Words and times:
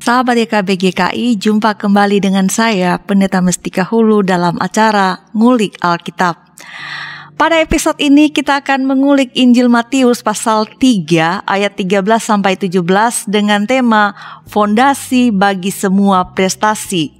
Sahabat 0.00 0.32
YKB 0.32 0.80
GKI, 0.80 1.36
jumpa 1.36 1.76
kembali 1.76 2.24
dengan 2.24 2.48
saya, 2.48 2.96
Pendeta 2.96 3.44
Mestika 3.44 3.84
Hulu 3.84 4.24
dalam 4.24 4.56
acara 4.56 5.28
Ngulik 5.36 5.76
Alkitab. 5.76 6.40
Pada 7.36 7.60
episode 7.60 8.00
ini 8.00 8.32
kita 8.32 8.64
akan 8.64 8.88
mengulik 8.88 9.28
Injil 9.36 9.68
Matius 9.68 10.24
pasal 10.24 10.64
3 10.80 11.44
ayat 11.44 11.76
13 11.76 12.00
sampai 12.16 12.56
17 12.56 13.28
dengan 13.28 13.68
tema 13.68 14.16
Fondasi 14.48 15.36
bagi 15.36 15.68
semua 15.68 16.32
prestasi. 16.32 17.12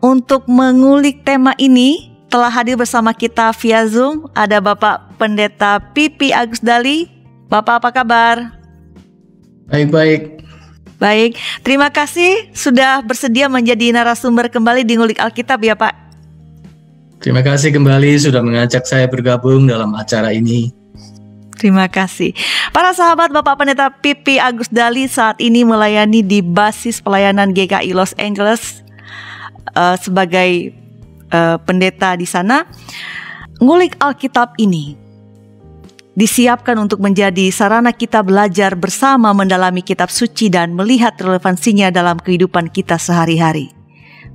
Untuk 0.00 0.48
mengulik 0.48 1.20
tema 1.28 1.52
ini 1.60 2.16
telah 2.32 2.48
hadir 2.48 2.80
bersama 2.80 3.12
kita 3.12 3.52
via 3.60 3.84
Zoom 3.84 4.24
ada 4.32 4.56
Bapak 4.56 5.20
Pendeta 5.20 5.76
Pipi 5.92 6.32
Agus 6.32 6.64
Dali. 6.64 7.12
Bapak 7.52 7.84
apa 7.84 7.92
kabar? 7.92 8.36
Baik-baik. 9.68 10.49
Baik, 11.00 11.40
terima 11.64 11.88
kasih 11.88 12.52
sudah 12.52 13.00
bersedia 13.00 13.48
menjadi 13.48 13.88
narasumber 13.88 14.52
kembali 14.52 14.84
di 14.84 15.00
Ngulik 15.00 15.16
Alkitab 15.16 15.64
ya 15.64 15.72
Pak. 15.72 15.96
Terima 17.24 17.40
kasih 17.40 17.72
kembali 17.72 18.20
sudah 18.20 18.44
mengajak 18.44 18.84
saya 18.84 19.08
bergabung 19.08 19.64
dalam 19.64 19.96
acara 19.96 20.28
ini. 20.36 20.76
Terima 21.56 21.88
kasih. 21.88 22.36
Para 22.72 22.92
sahabat 22.92 23.32
Bapak 23.32 23.56
Pendeta 23.56 23.88
Pipi 23.88 24.36
Agus 24.36 24.68
Dali 24.68 25.08
saat 25.08 25.40
ini 25.40 25.64
melayani 25.64 26.20
di 26.20 26.44
basis 26.44 27.00
pelayanan 27.00 27.56
GKI 27.56 27.96
Los 27.96 28.12
Angeles 28.20 28.84
uh, 29.72 29.96
sebagai 29.96 30.76
uh, 31.32 31.56
pendeta 31.64 32.12
di 32.12 32.28
sana. 32.28 32.68
Ngulik 33.60 33.96
Alkitab 34.00 34.56
ini 34.56 34.96
disiapkan 36.20 36.76
untuk 36.76 37.00
menjadi 37.00 37.48
sarana 37.48 37.96
kita 37.96 38.20
belajar 38.20 38.76
bersama 38.76 39.32
mendalami 39.32 39.80
kitab 39.80 40.12
suci 40.12 40.52
dan 40.52 40.76
melihat 40.76 41.16
relevansinya 41.16 41.88
dalam 41.88 42.20
kehidupan 42.20 42.68
kita 42.68 43.00
sehari-hari. 43.00 43.72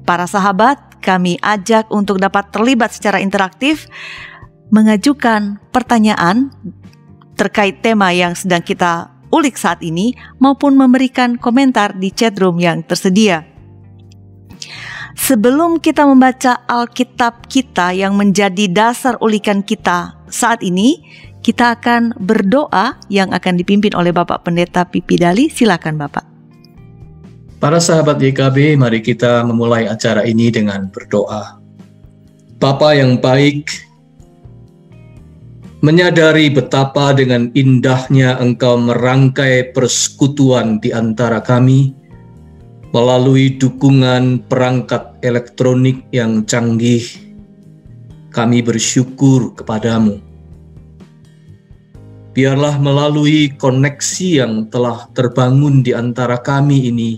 Para 0.01 0.25
sahabat, 0.25 0.97
kami 1.05 1.37
ajak 1.45 1.93
untuk 1.93 2.17
dapat 2.17 2.49
terlibat 2.49 2.89
secara 2.89 3.21
interaktif 3.21 3.85
mengajukan 4.73 5.61
pertanyaan 5.69 6.49
terkait 7.37 7.85
tema 7.85 8.09
yang 8.09 8.33
sedang 8.33 8.65
kita 8.65 9.13
ulik 9.29 9.53
saat 9.53 9.85
ini 9.85 10.17
maupun 10.41 10.73
memberikan 10.73 11.37
komentar 11.37 11.93
di 11.93 12.09
chatroom 12.09 12.57
yang 12.57 12.81
tersedia. 12.81 13.45
Sebelum 15.15 15.79
kita 15.79 16.03
membaca 16.03 16.65
Alkitab 16.67 17.47
kita 17.47 17.95
yang 17.95 18.19
menjadi 18.19 18.67
dasar 18.67 19.15
ulikan 19.23 19.63
kita 19.63 20.27
saat 20.27 20.59
ini, 20.59 20.99
kita 21.45 21.77
akan 21.77 22.17
berdoa 22.17 22.97
yang 23.05 23.29
akan 23.29 23.53
dipimpin 23.61 23.93
oleh 23.93 24.09
Bapak 24.09 24.49
Pendeta 24.49 24.81
Pipi 24.81 25.21
Dali. 25.21 25.45
Silakan 25.45 26.01
Bapak. 26.01 26.25
Para 27.61 27.77
sahabat 27.77 28.17
YKB, 28.17 28.73
mari 28.73 29.05
kita 29.05 29.45
memulai 29.45 29.85
acara 29.85 30.25
ini 30.25 30.49
dengan 30.49 30.89
berdoa. 30.89 31.61
Bapa 32.57 32.97
yang 32.97 33.21
baik, 33.21 33.69
menyadari 35.85 36.49
betapa 36.49 37.13
dengan 37.13 37.53
indahnya 37.53 38.41
Engkau 38.41 38.81
merangkai 38.81 39.69
persekutuan 39.69 40.81
di 40.81 40.89
antara 40.89 41.45
kami 41.45 41.93
melalui 42.89 43.53
dukungan 43.53 44.49
perangkat 44.49 45.13
elektronik 45.21 46.09
yang 46.09 46.41
canggih. 46.49 47.05
Kami 48.33 48.65
bersyukur 48.65 49.53
kepadamu 49.53 50.24
biarlah 52.35 52.75
melalui 52.83 53.47
koneksi 53.55 54.43
yang 54.43 54.67
telah 54.67 55.07
terbangun 55.15 55.79
di 55.79 55.95
antara 55.95 56.35
kami 56.35 56.91
ini, 56.91 57.11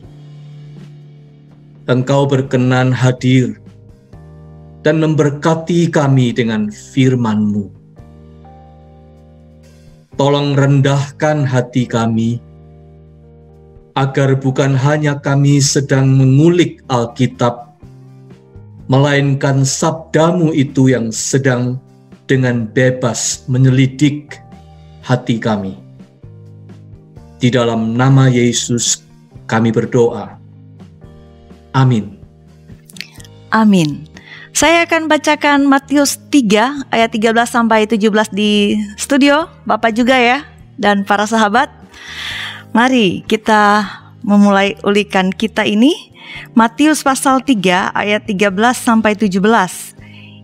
Engkau 1.90 2.30
berkenan 2.30 2.94
hadir 2.94 3.58
dan 4.86 5.02
memberkati 5.02 5.90
kami 5.90 6.38
dengan 6.38 6.70
firman-Mu. 6.70 7.66
Tolong 10.22 10.54
rendahkan 10.54 11.50
hati 11.50 11.90
kami, 11.90 12.38
agar 13.98 14.38
bukan 14.38 14.78
hanya 14.78 15.18
kami 15.18 15.58
sedang 15.58 16.14
mengulik 16.14 16.86
Alkitab, 16.94 17.74
melainkan 18.86 19.66
sabdamu 19.66 20.54
itu 20.54 20.94
yang 20.94 21.10
sedang 21.10 21.82
dengan 22.30 22.70
bebas 22.70 23.48
menyelidik 23.50 24.46
hati 25.08 25.40
kami. 25.40 25.80
Di 27.40 27.48
dalam 27.48 27.96
nama 27.96 28.28
Yesus 28.28 29.00
kami 29.48 29.72
berdoa. 29.72 30.36
Amin. 31.72 32.20
Amin. 33.56 34.04
Saya 34.52 34.84
akan 34.84 35.08
bacakan 35.08 35.70
Matius 35.70 36.20
3 36.34 36.92
ayat 36.92 37.10
13 37.14 37.32
sampai 37.48 37.86
17 37.88 38.34
di 38.34 38.76
studio, 38.98 39.48
Bapak 39.64 39.96
juga 39.96 40.18
ya 40.18 40.44
dan 40.76 41.08
para 41.08 41.30
sahabat. 41.30 41.70
Mari 42.74 43.24
kita 43.30 43.86
memulai 44.26 44.76
ulikan 44.84 45.32
kita 45.32 45.64
ini. 45.64 45.94
Matius 46.58 47.06
pasal 47.06 47.46
3 47.46 47.94
ayat 47.96 48.26
13 48.26 48.52
sampai 48.76 49.14
17. 49.14 49.40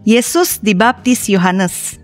Yesus 0.06 0.62
dibaptis 0.62 1.28
Yohanes. 1.28 2.03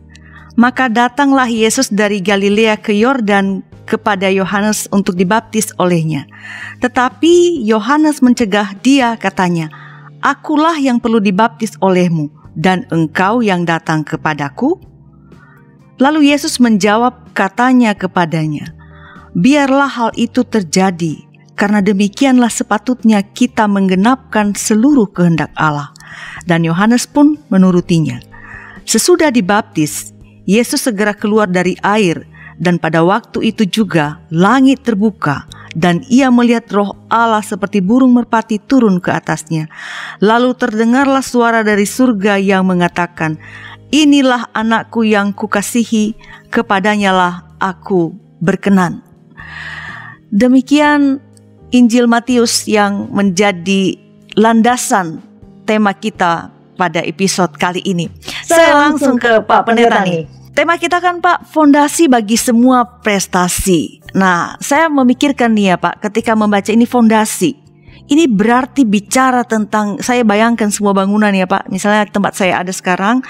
Maka 0.59 0.92
datanglah 0.92 1.47
Yesus 1.47 1.88
dari 1.88 2.20
Galilea 2.20 2.75
ke 2.84 2.92
Yordan 2.92 3.64
kepada 3.88 4.28
Yohanes 4.28 4.92
untuk 4.92 5.16
dibaptis 5.16 5.72
olehnya. 5.80 6.28
Tetapi 6.84 7.64
Yohanes 7.64 8.20
mencegah 8.20 8.75
dia 8.84 9.16
katanya, 9.16 9.72
Akulah 10.19 10.75
yang 10.75 11.00
perlu 11.00 11.24
dibaptis 11.24 11.80
olehmu 11.80 12.28
dan 12.59 12.84
engkau 12.92 13.40
yang 13.40 13.64
datang 13.64 14.03
kepadaku? 14.03 14.75
Lalu 15.96 16.36
Yesus 16.36 16.59
menjawab 16.59 17.31
katanya 17.31 17.96
kepadanya, 17.96 18.75
Biarlah 19.31 19.88
hal 19.88 20.12
itu 20.19 20.44
terjadi, 20.44 21.24
karena 21.56 21.80
demikianlah 21.80 22.52
sepatutnya 22.52 23.24
kita 23.24 23.64
menggenapkan 23.72 24.52
seluruh 24.59 25.08
kehendak 25.08 25.56
Allah. 25.56 25.96
Dan 26.44 26.68
Yohanes 26.68 27.08
pun 27.08 27.40
menurutinya. 27.48 28.19
Sesudah 28.84 29.30
dibaptis, 29.30 30.09
Yesus 30.50 30.82
segera 30.90 31.14
keluar 31.14 31.46
dari 31.46 31.78
air 31.86 32.26
dan 32.58 32.82
pada 32.82 33.06
waktu 33.06 33.54
itu 33.54 33.70
juga 33.70 34.18
langit 34.34 34.82
terbuka 34.82 35.46
dan 35.78 36.02
ia 36.10 36.34
melihat 36.34 36.66
roh 36.74 36.98
Allah 37.06 37.46
seperti 37.46 37.86
burung 37.86 38.18
merpati 38.18 38.58
turun 38.58 38.98
ke 38.98 39.14
atasnya. 39.14 39.70
Lalu 40.18 40.58
terdengarlah 40.58 41.22
suara 41.22 41.62
dari 41.62 41.86
surga 41.86 42.42
yang 42.42 42.66
mengatakan, 42.66 43.38
Inilah 43.90 44.54
anakku 44.54 45.02
yang 45.02 45.34
kukasihi, 45.34 46.14
kepadanyalah 46.54 47.58
aku 47.58 48.14
berkenan. 48.38 49.02
Demikian 50.30 51.18
Injil 51.74 52.06
Matius 52.06 52.70
yang 52.70 53.10
menjadi 53.10 53.98
landasan 54.38 55.26
tema 55.66 55.94
kita 55.98 56.54
pada 56.78 57.02
episode 57.02 57.54
kali 57.58 57.81
ini. 57.81 58.10
Saya 58.46 58.78
langsung 58.78 59.18
ke 59.18 59.42
Pak 59.42 59.66
Pendeta 59.66 60.06
nih. 60.06 60.38
Tema 60.59 60.75
kita 60.75 61.00
kan 61.00 61.24
Pak, 61.24 61.47
fondasi 61.56 62.12
bagi 62.12 62.36
semua 62.36 62.84
prestasi. 62.84 64.03
Nah, 64.12 64.59
saya 64.59 64.92
memikirkan 64.92 65.56
nih 65.56 65.72
ya 65.72 65.75
Pak, 65.80 66.03
ketika 66.03 66.36
membaca 66.36 66.68
ini 66.68 66.84
fondasi. 66.84 67.56
Ini 68.12 68.28
berarti 68.28 68.84
bicara 68.84 69.48
tentang, 69.48 70.03
saya 70.03 70.28
bayangkan 70.28 70.68
semua 70.68 70.92
bangunan 70.92 71.31
ya 71.31 71.48
Pak, 71.48 71.72
misalnya 71.72 72.03
tempat 72.12 72.36
saya 72.36 72.59
ada 72.59 72.75
sekarang, 72.75 73.24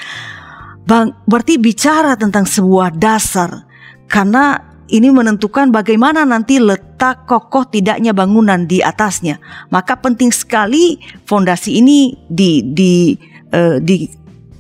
bang, 0.89 1.13
berarti 1.29 1.61
bicara 1.61 2.17
tentang 2.17 2.49
sebuah 2.49 2.97
dasar. 2.97 3.61
Karena 4.09 4.57
ini 4.89 5.13
menentukan 5.13 5.69
bagaimana 5.69 6.25
nanti 6.25 6.57
letak 6.57 7.29
kokoh 7.29 7.69
tidaknya 7.69 8.09
bangunan 8.09 8.65
di 8.65 8.81
atasnya. 8.81 9.37
Maka 9.69 10.01
penting 10.01 10.33
sekali 10.33 10.97
fondasi 11.29 11.77
ini 11.77 12.09
di 12.25 12.65
di 12.65 13.13
uh, 13.53 13.77
di 13.77 14.09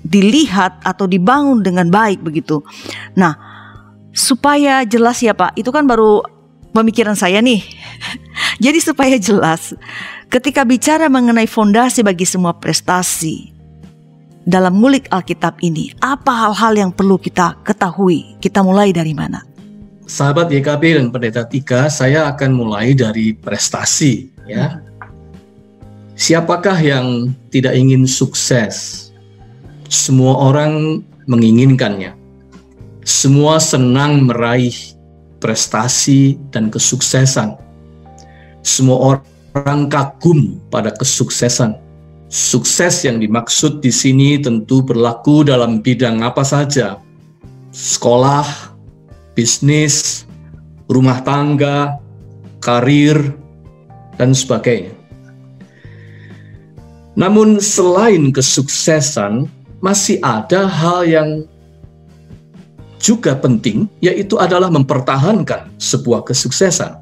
dilihat 0.03 0.79
atau 0.83 1.05
dibangun 1.05 1.63
dengan 1.63 1.87
baik 1.91 2.23
begitu. 2.23 2.63
Nah, 3.15 3.35
supaya 4.15 4.83
jelas 4.87 5.19
ya 5.19 5.35
Pak, 5.35 5.55
itu 5.59 5.69
kan 5.69 5.85
baru 5.85 6.23
pemikiran 6.71 7.15
saya 7.15 7.39
nih. 7.43 7.63
Jadi 8.63 8.79
supaya 8.79 9.15
jelas, 9.19 9.75
ketika 10.31 10.63
bicara 10.63 11.07
mengenai 11.07 11.47
fondasi 11.47 12.03
bagi 12.03 12.27
semua 12.27 12.55
prestasi 12.55 13.51
dalam 14.47 14.79
ngulik 14.79 15.11
Alkitab 15.11 15.59
ini, 15.61 15.93
apa 15.99 16.47
hal-hal 16.47 16.73
yang 16.75 16.91
perlu 16.91 17.19
kita 17.19 17.59
ketahui? 17.63 18.39
Kita 18.39 18.63
mulai 18.63 18.91
dari 18.95 19.13
mana? 19.13 19.43
Sahabat 20.09 20.49
YKB 20.49 20.83
dan 20.97 21.07
Pendeta 21.13 21.45
Tika, 21.45 21.85
saya 21.85 22.25
akan 22.33 22.57
mulai 22.57 22.97
dari 22.97 23.37
prestasi 23.37 24.25
ya. 24.49 24.81
Siapakah 26.19 26.75
yang 26.81 27.31
tidak 27.53 27.77
ingin 27.77 28.03
sukses? 28.09 29.08
Semua 29.89 30.53
orang 30.53 31.01
menginginkannya. 31.25 32.13
Semua 33.01 33.57
senang 33.57 34.29
meraih 34.29 34.73
prestasi 35.41 36.37
dan 36.53 36.69
kesuksesan. 36.69 37.57
Semua 38.61 39.17
orang 39.57 39.89
kagum 39.89 40.61
pada 40.69 40.93
kesuksesan. 40.93 41.73
Sukses 42.29 43.01
yang 43.01 43.17
dimaksud 43.17 43.81
di 43.81 43.89
sini 43.89 44.37
tentu 44.37 44.85
berlaku 44.85 45.41
dalam 45.41 45.81
bidang 45.81 46.21
apa 46.21 46.45
saja. 46.45 47.01
Sekolah, 47.73 48.45
bisnis, 49.33 50.29
rumah 50.85 51.25
tangga, 51.25 51.97
karir, 52.61 53.33
dan 54.21 54.37
sebagainya. 54.37 54.93
Namun 57.17 57.57
selain 57.57 58.29
kesuksesan, 58.29 59.49
masih 59.79 60.19
ada 60.19 60.67
hal 60.67 61.07
yang 61.07 61.29
juga 62.99 63.33
penting, 63.39 63.87
yaitu 64.03 64.35
adalah 64.35 64.67
mempertahankan 64.67 65.71
sebuah 65.79 66.27
kesuksesan. 66.27 66.99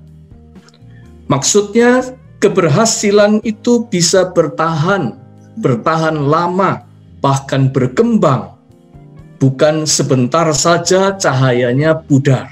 Maksudnya, 1.27 2.15
keberhasilan 2.37 3.41
itu 3.41 3.89
bisa 3.89 4.29
bertahan, 4.29 5.17
bertahan 5.57 6.15
lama, 6.29 6.85
bahkan 7.19 7.67
berkembang. 7.73 8.55
Bukan 9.37 9.85
sebentar 9.85 10.49
saja 10.53 11.13
cahayanya 11.13 12.01
pudar. 12.05 12.49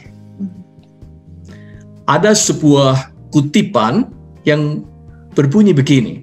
Ada 2.05 2.37
sebuah 2.37 3.09
kutipan 3.33 4.05
yang 4.45 4.85
berbunyi 5.33 5.73
begini. 5.73 6.21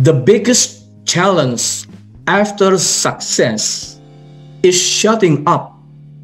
The 0.00 0.16
biggest 0.16 0.88
challenge 1.04 1.84
after 2.26 2.78
success 2.78 3.96
is 4.62 4.78
shutting 4.78 5.42
up 5.46 5.74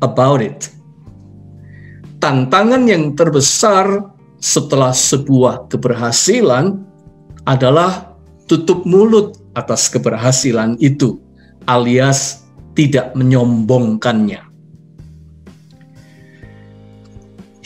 about 0.02 0.38
it. 0.38 0.70
Tantangan 2.18 2.86
yang 2.86 3.14
terbesar 3.14 4.02
setelah 4.38 4.94
sebuah 4.94 5.70
keberhasilan 5.70 6.82
adalah 7.46 8.14
tutup 8.50 8.82
mulut 8.86 9.38
atas 9.54 9.90
keberhasilan 9.90 10.78
itu, 10.78 11.18
alias 11.66 12.46
tidak 12.74 13.14
menyombongkannya. 13.14 14.46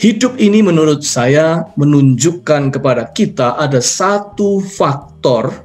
Hidup 0.03 0.35
ini 0.35 0.59
menurut 0.59 0.99
saya 1.05 1.63
menunjukkan 1.79 2.75
kepada 2.75 3.07
kita 3.15 3.55
ada 3.55 3.79
satu 3.79 4.59
faktor 4.59 5.63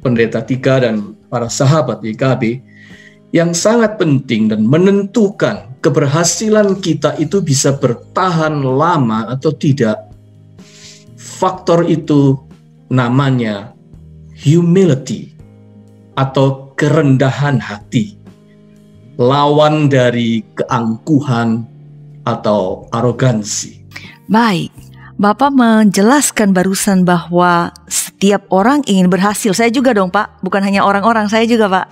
pendeta 0.00 0.40
Tika 0.40 0.80
dan 0.80 1.19
para 1.30 1.46
sahabat 1.46 2.02
YKB 2.02 2.60
yang 3.30 3.54
sangat 3.54 3.94
penting 3.96 4.50
dan 4.50 4.66
menentukan 4.66 5.70
keberhasilan 5.78 6.82
kita 6.82 7.14
itu 7.22 7.38
bisa 7.38 7.78
bertahan 7.78 8.58
lama 8.60 9.30
atau 9.30 9.54
tidak 9.54 10.10
faktor 11.14 11.86
itu 11.86 12.36
namanya 12.90 13.72
humility 14.34 15.32
atau 16.18 16.74
kerendahan 16.74 17.62
hati. 17.62 18.18
Lawan 19.20 19.92
dari 19.92 20.40
keangkuhan 20.56 21.68
atau 22.24 22.88
arogansi. 22.88 23.84
Baik, 24.32 24.72
Bapak 25.20 25.52
menjelaskan 25.52 26.56
barusan 26.56 27.04
bahwa 27.04 27.76
setiap 27.84 28.48
orang 28.48 28.80
ingin 28.88 29.12
berhasil. 29.12 29.52
Saya 29.52 29.68
juga 29.68 29.92
dong, 29.92 30.08
Pak. 30.08 30.40
Bukan 30.40 30.64
hanya 30.64 30.80
orang-orang, 30.80 31.28
saya 31.28 31.44
juga, 31.44 31.68
Pak. 31.68 31.86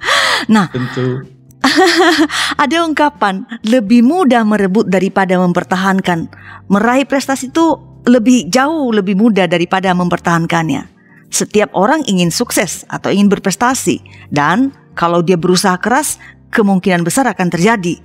nah, 0.54 0.64
tentu 0.72 1.28
ada 2.64 2.76
ungkapan 2.88 3.44
lebih 3.68 4.00
mudah 4.00 4.48
merebut 4.48 4.88
daripada 4.88 5.36
mempertahankan. 5.36 6.32
Meraih 6.72 7.04
prestasi 7.04 7.52
itu 7.52 7.76
lebih 8.08 8.48
jauh 8.48 8.88
lebih 8.96 9.12
mudah 9.12 9.44
daripada 9.44 9.92
mempertahankannya. 9.92 10.88
Setiap 11.28 11.76
orang 11.76 12.00
ingin 12.08 12.32
sukses 12.32 12.88
atau 12.88 13.12
ingin 13.12 13.28
berprestasi 13.28 14.00
dan 14.32 14.72
kalau 14.96 15.20
dia 15.20 15.36
berusaha 15.36 15.76
keras 15.76 16.16
kemungkinan 16.48 17.04
besar 17.04 17.28
akan 17.28 17.52
terjadi. 17.52 18.00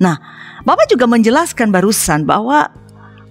Nah, 0.00 0.16
Bapak 0.64 0.88
juga 0.88 1.04
menjelaskan 1.04 1.68
barusan 1.68 2.24
bahwa 2.24 2.72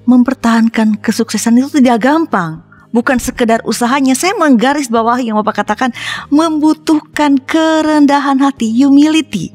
mempertahankan 0.06 1.02
kesuksesan 1.02 1.62
itu 1.62 1.81
tidak 1.81 2.06
gampang. 2.06 2.66
Bukan 2.96 3.19
sekedar 3.19 3.60
usahanya, 3.68 4.16
saya 4.16 4.31
menggaris 4.40 4.88
bawah 4.88 5.19
yang 5.19 5.36
Bapak 5.44 5.68
katakan 5.68 5.92
membutuhkan 6.31 7.36
kerendahan 7.44 8.40
hati, 8.40 8.72
humility. 8.72 9.52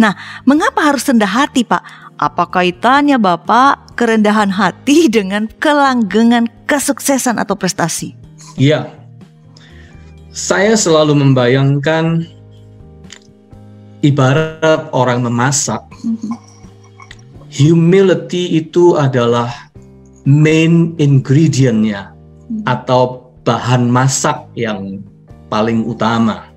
Nah, 0.00 0.16
mengapa 0.48 0.88
harus 0.88 1.04
rendah 1.04 1.28
hati, 1.28 1.68
Pak? 1.68 1.84
Apa 2.16 2.48
kaitannya 2.48 3.20
Bapak 3.20 3.92
kerendahan 3.92 4.48
hati 4.48 5.08
dengan 5.20 5.52
kelanggengan 5.60 6.48
kesuksesan 6.64 7.36
atau 7.36 7.60
prestasi? 7.60 8.16
Iya. 8.56 8.88
Saya 10.32 10.76
selalu 10.76 11.16
membayangkan 11.16 12.24
ibarat 14.04 14.88
orang 14.92 15.24
memasak. 15.24 15.80
Humility 17.56 18.60
itu 18.60 19.00
adalah 19.00 19.48
main 20.28 20.92
ingredientnya 21.00 22.12
atau 22.68 23.32
bahan 23.48 23.88
masak 23.88 24.44
yang 24.52 25.00
paling 25.48 25.80
utama. 25.88 26.52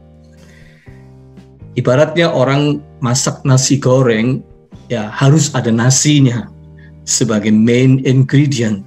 Ibaratnya 1.79 2.27
orang 2.27 2.83
masak 2.99 3.39
nasi 3.47 3.79
goreng 3.79 4.43
ya 4.91 5.07
harus 5.07 5.55
ada 5.55 5.71
nasinya 5.71 6.51
sebagai 7.07 7.55
main 7.55 8.03
ingredient. 8.03 8.83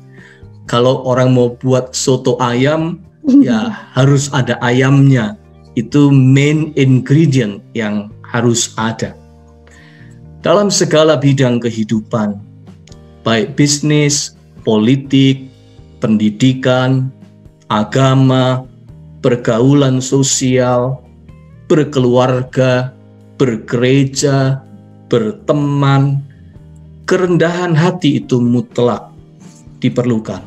Kalau 0.69 1.01
orang 1.09 1.33
mau 1.33 1.57
buat 1.57 1.97
soto 1.97 2.37
ayam, 2.45 3.01
ya 3.47 3.73
harus 3.97 4.29
ada 4.37 4.61
ayamnya. 4.61 5.41
Itu 5.81 6.13
main 6.13 6.77
ingredient 6.77 7.65
yang 7.73 8.13
harus 8.21 8.77
ada. 8.77 9.17
Dalam 10.43 10.75
segala 10.75 11.15
bidang 11.15 11.63
kehidupan, 11.63 12.35
baik 13.23 13.55
bisnis, 13.55 14.35
politik, 14.67 15.47
pendidikan, 16.03 17.15
agama, 17.71 18.67
pergaulan 19.23 20.03
sosial, 20.03 20.99
berkeluarga, 21.71 22.91
bergereja, 23.39 24.59
berteman, 25.07 26.19
kerendahan 27.07 27.79
hati 27.79 28.19
itu 28.19 28.43
mutlak 28.43 29.15
diperlukan 29.79 30.43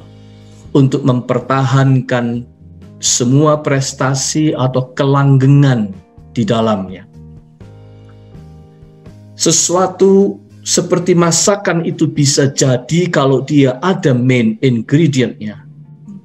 untuk 0.75 1.07
mempertahankan 1.07 2.43
semua 2.99 3.63
prestasi 3.63 4.51
atau 4.51 4.91
kelanggengan 4.91 5.95
di 6.35 6.43
dalamnya. 6.43 7.14
Sesuatu 9.45 10.41
seperti 10.65 11.13
masakan 11.13 11.85
itu 11.85 12.09
bisa 12.09 12.49
jadi 12.49 13.05
kalau 13.13 13.45
dia 13.45 13.77
ada 13.85 14.09
main 14.09 14.57
ingredientnya. 14.65 15.61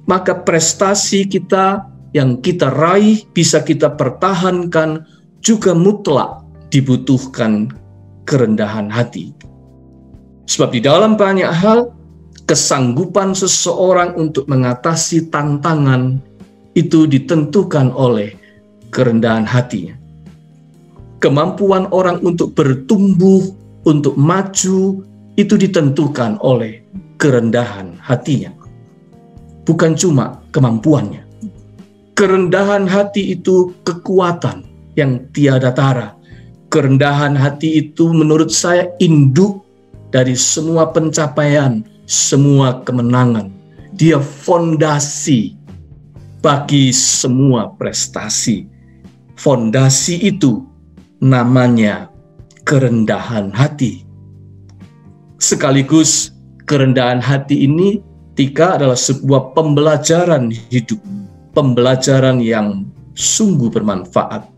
Maka 0.09 0.41
prestasi 0.41 1.29
kita 1.29 1.85
yang 2.17 2.41
kita 2.41 2.73
raih 2.73 3.21
bisa 3.29 3.61
kita 3.61 3.93
pertahankan 3.93 5.05
juga 5.37 5.77
mutlak 5.77 6.41
dibutuhkan 6.73 7.69
kerendahan 8.25 8.89
hati. 8.89 9.37
Sebab 10.49 10.73
di 10.73 10.81
dalam 10.81 11.13
banyak 11.13 11.53
hal, 11.53 11.93
kesanggupan 12.49 13.37
seseorang 13.37 14.17
untuk 14.17 14.49
mengatasi 14.49 15.29
tantangan 15.29 16.17
itu 16.73 17.05
ditentukan 17.05 17.93
oleh 17.93 18.33
kerendahan 18.89 19.45
hatinya. 19.45 20.00
Kemampuan 21.21 21.85
orang 21.93 22.17
untuk 22.25 22.57
bertumbuh, 22.57 23.45
untuk 23.85 24.17
maju, 24.17 25.05
itu 25.37 25.53
ditentukan 25.55 26.41
oleh 26.41 26.81
kerendahan 27.21 27.95
hatinya. 28.01 28.49
Bukan 29.63 29.93
cuma 29.93 30.41
kemampuannya. 30.49 31.21
Kerendahan 32.17 32.89
hati 32.89 33.37
itu 33.37 33.71
kekuatan 33.85 34.65
yang 34.97 35.29
tiada 35.31 35.71
tara 35.71 36.17
kerendahan 36.71 37.35
hati 37.35 37.83
itu 37.83 38.15
menurut 38.15 38.49
saya 38.49 38.87
induk 39.03 39.61
dari 40.09 40.33
semua 40.39 40.89
pencapaian, 40.89 41.83
semua 42.07 42.79
kemenangan. 42.87 43.51
Dia 43.91 44.23
fondasi 44.23 45.59
bagi 46.39 46.95
semua 46.95 47.75
prestasi. 47.75 48.65
Fondasi 49.35 50.31
itu 50.31 50.63
namanya 51.21 52.09
kerendahan 52.65 53.53
hati. 53.53 54.03
Sekaligus 55.37 56.33
kerendahan 56.65 57.21
hati 57.21 57.65
ini 57.65 58.01
Tika 58.33 58.79
adalah 58.79 58.97
sebuah 58.97 59.53
pembelajaran 59.53 60.49
hidup, 60.71 60.97
pembelajaran 61.53 62.41
yang 62.41 62.89
sungguh 63.13 63.69
bermanfaat. 63.69 64.49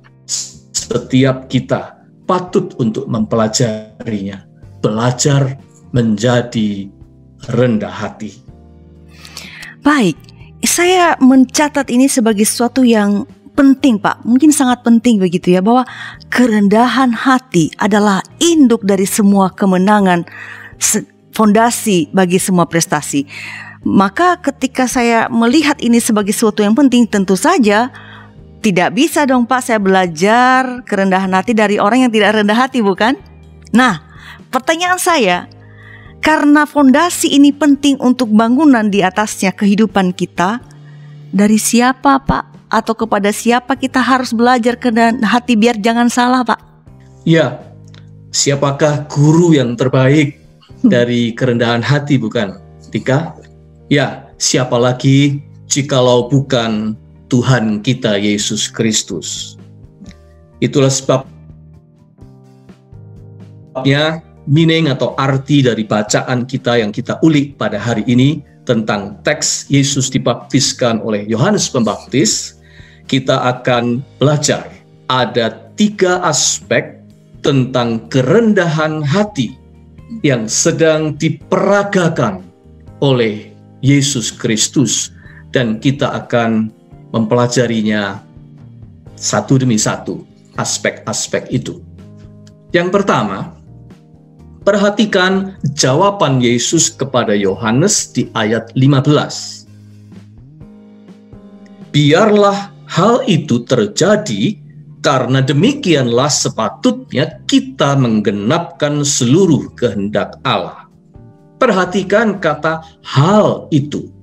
Setiap 0.73 1.49
kita 1.51 1.99
patut 2.23 2.77
untuk 2.79 3.09
mempelajarinya. 3.09 4.45
Belajar 4.83 5.57
menjadi 5.95 6.91
rendah 7.49 7.91
hati. 7.91 8.35
Baik, 9.83 10.15
saya 10.63 11.15
mencatat 11.19 11.91
ini 11.91 12.07
sebagai 12.07 12.47
sesuatu 12.47 12.83
yang 12.87 13.27
penting 13.53 14.01
Pak, 14.01 14.25
mungkin 14.25 14.49
sangat 14.49 14.81
penting 14.81 15.21
begitu 15.21 15.53
ya 15.53 15.61
bahwa 15.61 15.85
kerendahan 16.29 17.13
hati 17.13 17.69
adalah 17.77 18.19
induk 18.41 18.81
dari 18.83 19.05
semua 19.05 19.53
kemenangan, 19.53 20.25
fondasi 21.33 22.09
bagi 22.11 22.37
semua 22.41 22.65
prestasi. 22.65 23.25
Maka 23.83 24.39
ketika 24.39 24.87
saya 24.87 25.27
melihat 25.27 25.75
ini 25.83 25.99
sebagai 25.99 26.31
sesuatu 26.31 26.63
yang 26.63 26.73
penting, 26.73 27.03
tentu 27.05 27.35
saja 27.35 27.91
tidak 28.63 28.95
bisa 28.95 29.27
dong 29.27 29.43
Pak 29.43 29.59
saya 29.59 29.79
belajar 29.79 30.87
kerendahan 30.87 31.35
hati 31.35 31.51
dari 31.51 31.75
orang 31.77 32.07
yang 32.07 32.11
tidak 32.15 32.39
rendah 32.39 32.55
hati 32.55 32.79
bukan? 32.79 33.19
Nah, 33.75 33.99
pertanyaan 34.47 34.95
saya, 34.95 35.51
karena 36.23 36.63
fondasi 36.63 37.35
ini 37.35 37.51
penting 37.51 37.99
untuk 37.99 38.31
bangunan 38.31 38.87
di 38.87 39.03
atasnya 39.03 39.51
kehidupan 39.51 40.15
kita, 40.15 40.63
dari 41.33 41.57
siapa 41.59 42.21
Pak 42.23 42.52
atau 42.73 42.97
kepada 42.97 43.29
siapa 43.29 43.77
kita 43.77 44.01
harus 44.01 44.33
belajar 44.33 44.73
ke 44.73 44.89
hati 45.21 45.53
biar 45.53 45.77
jangan 45.77 46.09
salah, 46.09 46.41
Pak? 46.41 46.57
Ya, 47.21 47.61
siapakah 48.33 49.05
guru 49.05 49.53
yang 49.53 49.77
terbaik 49.77 50.41
dari 50.81 51.37
kerendahan 51.37 51.85
hati 51.85 52.17
bukan? 52.17 52.57
Tika? 52.89 53.37
Ya, 53.93 54.25
siapa 54.41 54.81
lagi 54.81 55.45
jikalau 55.69 56.33
bukan 56.33 56.97
Tuhan 57.29 57.85
kita 57.85 58.17
Yesus 58.17 58.65
Kristus. 58.65 59.57
Itulah 60.57 60.89
sebabnya 60.89 61.29
meaning 64.49 64.89
atau 64.89 65.13
arti 65.15 65.61
dari 65.61 65.85
bacaan 65.85 66.45
kita 66.49 66.81
yang 66.81 66.91
kita 66.91 67.21
ulik 67.21 67.57
pada 67.57 67.77
hari 67.77 68.03
ini 68.09 68.41
tentang 68.63 69.19
teks 69.23 69.67
Yesus 69.67 70.07
dibaptiskan 70.11 71.03
oleh 71.03 71.27
Yohanes 71.27 71.67
Pembaptis 71.67 72.52
kita 73.13 73.45
akan 73.45 74.01
belajar 74.17 74.73
ada 75.05 75.69
tiga 75.77 76.17
aspek 76.25 76.97
tentang 77.45 78.09
kerendahan 78.09 79.05
hati 79.05 79.53
yang 80.25 80.49
sedang 80.49 81.13
diperagakan 81.21 82.41
oleh 83.05 83.53
Yesus 83.85 84.33
Kristus 84.33 85.13
dan 85.53 85.77
kita 85.77 86.25
akan 86.25 86.73
mempelajarinya 87.13 88.17
satu 89.13 89.61
demi 89.61 89.77
satu 89.77 90.25
aspek-aspek 90.57 91.53
itu. 91.53 91.85
Yang 92.73 92.97
pertama, 92.97 93.53
perhatikan 94.65 95.53
jawaban 95.77 96.41
Yesus 96.41 96.89
kepada 96.89 97.37
Yohanes 97.37 98.09
di 98.09 98.25
ayat 98.33 98.73
15. 98.73 99.69
Biarlah 101.93 102.72
Hal 102.93 103.25
itu 103.25 103.65
terjadi 103.65 104.53
karena 105.01 105.41
demikianlah 105.41 106.29
sepatutnya 106.29 107.41
kita 107.49 107.97
menggenapkan 107.97 109.01
seluruh 109.01 109.73
kehendak 109.73 110.37
Allah. 110.45 110.85
Perhatikan 111.57 112.37
kata 112.37 112.85
hal 113.01 113.65
itu. 113.73 114.13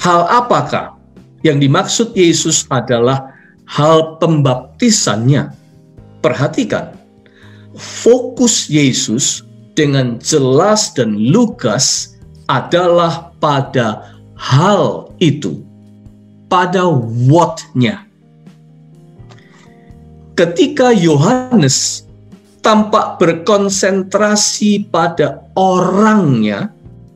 Hal 0.00 0.24
apakah? 0.24 0.96
Yang 1.44 1.68
dimaksud 1.68 2.08
Yesus 2.16 2.64
adalah 2.72 3.28
hal 3.68 4.16
pembaptisannya. 4.16 5.52
Perhatikan, 6.24 6.96
fokus 7.76 8.72
Yesus 8.72 9.44
dengan 9.76 10.16
jelas 10.16 10.96
dan 10.96 11.12
lugas 11.12 12.16
adalah 12.48 13.36
pada 13.36 14.16
hal 14.40 15.12
itu 15.20 15.60
pada 16.52 16.84
what-nya. 17.32 18.04
Ketika 20.36 20.92
Yohanes 20.92 22.04
tampak 22.60 23.16
berkonsentrasi 23.16 24.92
pada 24.92 25.48
orangnya, 25.56 26.68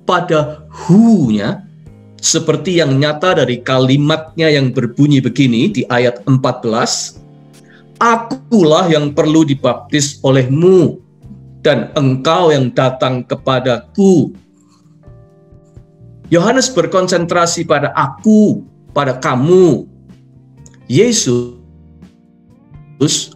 pada 0.09 0.65
who-nya, 0.73 1.69
seperti 2.17 2.81
yang 2.81 2.97
nyata 2.97 3.45
dari 3.45 3.61
kalimatnya 3.61 4.49
yang 4.49 4.73
berbunyi 4.73 5.21
begini 5.21 5.69
di 5.69 5.85
ayat 5.93 6.25
14, 6.25 7.21
Akulah 8.01 8.89
yang 8.89 9.13
perlu 9.13 9.45
dibaptis 9.45 10.17
olehmu, 10.25 10.97
dan 11.61 11.93
engkau 11.93 12.53
yang 12.53 12.73
datang 12.73 13.21
kepadaku. 13.25 14.33
Yohanes 16.29 16.69
berkonsentrasi 16.73 17.65
pada 17.65 17.93
aku, 17.97 18.76
pada 18.97 19.21
kamu. 19.21 19.85
Yesus 20.89 21.61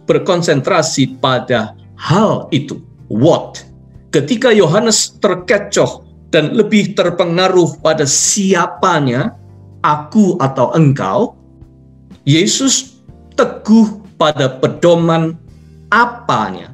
berkonsentrasi 0.09 1.21
pada 1.21 1.77
hal 1.93 2.49
itu. 2.49 2.81
What? 3.13 3.61
Ketika 4.09 4.49
Yohanes 4.49 5.21
terkecoh 5.21 6.01
dan 6.33 6.57
lebih 6.57 6.97
terpengaruh 6.97 7.77
pada 7.85 8.09
siapanya, 8.09 9.37
aku 9.85 10.41
atau 10.41 10.73
engkau, 10.73 11.37
Yesus 12.25 13.03
teguh 13.37 14.01
pada 14.15 14.57
pedoman 14.57 15.37
apanya, 15.91 16.73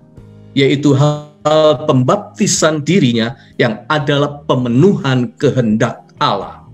yaitu 0.53 0.93
hal 0.93 1.27
pembaptisan 1.89 2.85
dirinya 2.85 3.33
yang 3.57 3.81
adalah 3.89 4.45
pemenuhan 4.45 5.33
kehendak 5.41 6.05
Allah. 6.21 6.66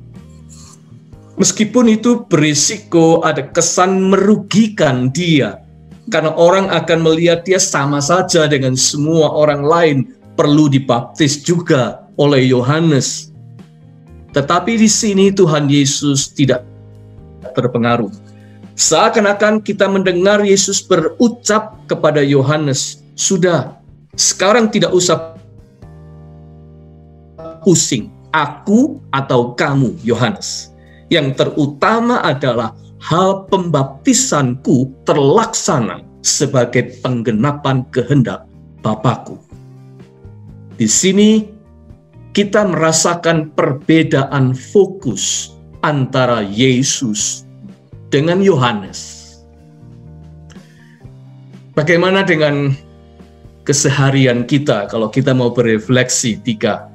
Meskipun 1.34 1.90
itu 1.90 2.30
berisiko 2.30 3.25
ada 3.25 3.50
kesan 3.50 4.13
merugikan 4.13 5.10
dia. 5.10 5.66
Karena 6.13 6.36
orang 6.38 6.70
akan 6.70 7.00
melihat 7.02 7.42
dia 7.48 7.58
sama 7.58 8.04
saja 8.04 8.46
dengan 8.46 8.78
semua 8.78 9.34
orang 9.34 9.63
lain 9.66 9.98
perlu 10.38 10.70
dibaptis 10.70 11.42
juga 11.42 12.06
oleh 12.22 12.46
Yohanes. 12.46 13.34
Tetapi 14.34 14.78
di 14.78 14.90
sini 14.90 15.34
Tuhan 15.34 15.70
Yesus 15.70 16.30
tidak 16.34 16.66
terpengaruh. 17.54 18.10
Seakan-akan 18.74 19.62
kita 19.62 19.86
mendengar 19.86 20.42
Yesus 20.42 20.82
berucap 20.82 21.78
kepada 21.86 22.25
Yohanes, 22.25 23.06
"Sudah, 23.13 23.78
sekarang 24.18 24.74
tidak 24.74 24.90
usah 24.90 25.38
pusing, 27.62 28.10
aku 28.34 28.98
atau 29.13 29.54
kamu, 29.54 29.94
Yohanes." 30.02 30.73
Yang 31.13 31.46
terutama 31.46 32.25
adalah 32.25 32.74
hal 32.98 33.46
pembaptisanku 33.46 35.05
terlaksana 35.05 36.01
sebagai 36.25 36.98
penggenapan 37.05 37.86
kehendak 37.93 38.50
Bapakku. 38.82 39.38
Di 40.74 40.89
sini 40.89 41.46
kita 42.34 42.65
merasakan 42.65 43.53
perbedaan 43.53 44.58
fokus 44.58 45.53
antara 45.86 46.41
Yesus 46.41 47.46
dengan 48.10 48.41
Yohanes. 48.41 49.22
Bagaimana 51.77 52.25
dengan 52.25 52.74
keseharian 53.70 54.50
kita 54.50 54.89
kalau 54.89 55.13
kita 55.13 55.38
mau 55.38 55.53
berefleksi 55.53 56.41
tiga 56.41 56.89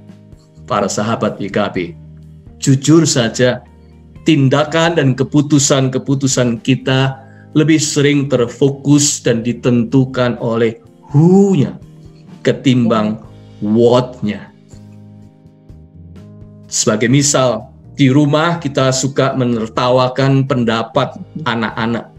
para 0.66 0.90
sahabat 0.90 1.38
YKB? 1.38 1.94
Jujur 2.58 3.06
saja, 3.06 3.62
tindakan 4.28 5.00
dan 5.00 5.08
keputusan-keputusan 5.16 6.60
kita 6.60 7.16
lebih 7.56 7.80
sering 7.80 8.28
terfokus 8.28 9.24
dan 9.24 9.40
ditentukan 9.40 10.36
oleh 10.44 10.76
who-nya 11.08 11.80
ketimbang 12.44 13.24
what-nya. 13.64 14.52
Sebagai 16.68 17.08
misal, 17.08 17.72
di 17.96 18.12
rumah 18.12 18.60
kita 18.60 18.92
suka 18.92 19.32
menertawakan 19.32 20.44
pendapat 20.44 21.16
anak-anak 21.48 22.12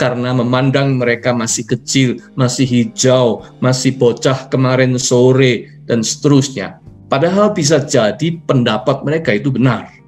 karena 0.00 0.32
memandang 0.32 0.96
mereka 0.96 1.36
masih 1.36 1.68
kecil, 1.68 2.24
masih 2.34 2.64
hijau, 2.64 3.44
masih 3.60 3.94
bocah 4.00 4.48
kemarin 4.48 4.96
sore, 4.96 5.68
dan 5.84 6.00
seterusnya. 6.00 6.80
Padahal 7.12 7.52
bisa 7.52 7.84
jadi 7.84 8.40
pendapat 8.48 9.04
mereka 9.04 9.36
itu 9.36 9.52
benar. 9.52 10.03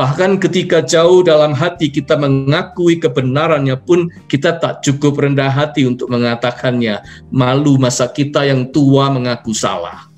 Bahkan 0.00 0.40
ketika 0.40 0.80
jauh 0.80 1.20
dalam 1.20 1.52
hati 1.52 1.92
kita 1.92 2.16
mengakui 2.16 2.96
kebenarannya 2.96 3.76
pun 3.76 4.08
kita 4.32 4.56
tak 4.56 4.80
cukup 4.80 5.20
rendah 5.20 5.52
hati 5.52 5.84
untuk 5.84 6.08
mengatakannya. 6.08 7.04
Malu 7.28 7.76
masa 7.76 8.08
kita 8.08 8.48
yang 8.48 8.72
tua 8.72 9.12
mengaku 9.12 9.52
salah. 9.52 10.08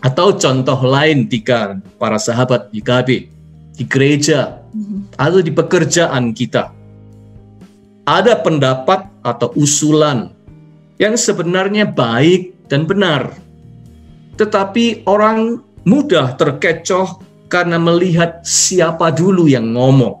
Atau 0.00 0.40
contoh 0.40 0.80
lain 0.88 1.28
tiga 1.28 1.76
para 2.00 2.16
sahabat 2.16 2.72
di 2.72 2.80
KB, 2.80 3.28
di 3.76 3.84
gereja, 3.84 4.56
atau 5.20 5.44
di 5.44 5.52
pekerjaan 5.52 6.32
kita. 6.32 6.72
Ada 8.08 8.40
pendapat 8.40 9.04
atau 9.20 9.52
usulan 9.52 10.32
yang 10.96 11.12
sebenarnya 11.12 11.84
baik 11.84 12.56
dan 12.72 12.88
benar. 12.88 13.36
Tetapi 14.40 15.04
orang 15.04 15.60
mudah 15.84 16.40
terkecoh 16.40 17.27
karena 17.48 17.80
melihat 17.80 18.44
siapa 18.44 19.08
dulu 19.12 19.48
yang 19.48 19.72
ngomong. 19.72 20.20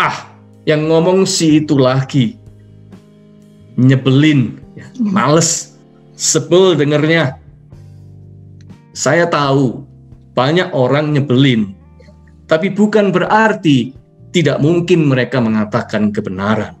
Ah, 0.00 0.32
yang 0.64 0.88
ngomong 0.88 1.28
si 1.28 1.60
itu 1.60 1.76
lagi. 1.76 2.40
Nyebelin, 3.76 4.60
ya, 4.76 4.88
males, 5.00 5.76
sebel 6.16 6.76
dengernya. 6.76 7.36
Saya 8.92 9.24
tahu 9.28 9.84
banyak 10.36 10.68
orang 10.76 11.16
nyebelin, 11.16 11.72
tapi 12.44 12.68
bukan 12.68 13.08
berarti 13.08 13.96
tidak 14.32 14.60
mungkin 14.60 15.08
mereka 15.08 15.40
mengatakan 15.40 16.12
kebenaran. 16.12 16.76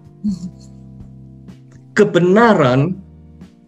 Kebenaran 1.92 2.96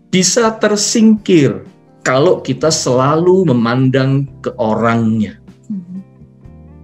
bisa 0.08 0.52
tersingkir 0.56 1.64
kalau 2.04 2.44
kita 2.44 2.68
selalu 2.68 3.49
memandang 3.49 4.28
ke 4.44 4.52
orangnya. 4.61 5.40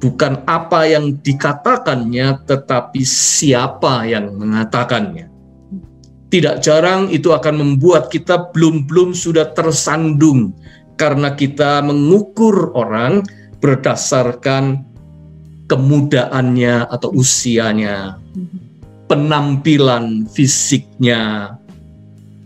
Bukan 0.00 0.48
apa 0.48 0.88
yang 0.88 1.20
dikatakannya, 1.20 2.48
tetapi 2.48 3.04
siapa 3.04 4.08
yang 4.08 4.32
mengatakannya. 4.32 5.28
Tidak 6.32 6.64
jarang 6.64 7.12
itu 7.12 7.36
akan 7.36 7.60
membuat 7.60 8.08
kita 8.08 8.48
belum-belum 8.56 9.12
sudah 9.12 9.52
tersandung 9.52 10.56
karena 10.96 11.36
kita 11.36 11.84
mengukur 11.84 12.72
orang 12.72 13.20
berdasarkan 13.60 14.88
kemudaannya 15.68 16.88
atau 16.88 17.12
usianya, 17.12 18.16
penampilan 19.04 20.24
fisiknya, 20.32 21.54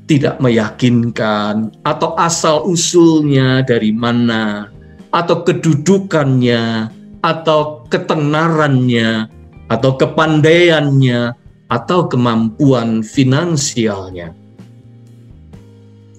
tidak 0.05 0.37
meyakinkan 0.41 1.73
atau 1.81 2.13
asal 2.21 2.69
usulnya 2.69 3.65
dari 3.65 3.89
mana 3.93 4.69
atau 5.09 5.41
kedudukannya 5.47 6.93
atau 7.25 7.89
ketenarannya 7.89 9.33
atau 9.73 9.97
kepandaiannya 9.97 11.33
atau 11.73 12.05
kemampuan 12.05 13.01
finansialnya. 13.01 14.37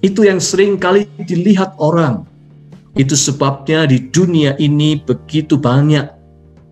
Itu 0.02 0.26
yang 0.26 0.42
sering 0.42 0.76
kali 0.76 1.06
dilihat 1.22 1.78
orang. 1.78 2.26
Itu 2.96 3.14
sebabnya 3.14 3.86
di 3.86 4.08
dunia 4.10 4.56
ini 4.58 4.98
begitu 4.98 5.60
banyak 5.60 6.08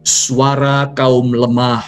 suara 0.04 0.90
kaum 0.96 1.32
lemah, 1.32 1.84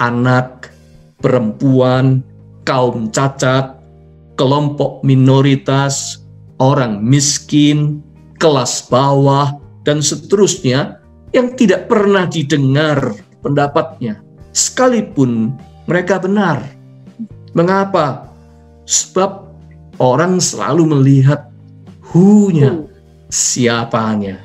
anak, 0.00 0.72
perempuan, 1.20 2.24
kaum 2.64 3.08
cacat, 3.12 3.77
kelompok 4.38 5.02
minoritas, 5.02 6.22
orang 6.62 7.02
miskin, 7.02 7.98
kelas 8.38 8.86
bawah, 8.86 9.58
dan 9.82 9.98
seterusnya 9.98 11.02
yang 11.34 11.52
tidak 11.58 11.90
pernah 11.90 12.24
didengar 12.24 13.18
pendapatnya, 13.42 14.22
sekalipun 14.54 15.52
mereka 15.90 16.22
benar. 16.22 16.62
Mengapa? 17.52 18.30
Sebab 18.86 19.50
orang 19.98 20.38
selalu 20.38 20.96
melihat 20.96 21.50
who-nya, 22.14 22.86
siapanya. 23.28 24.40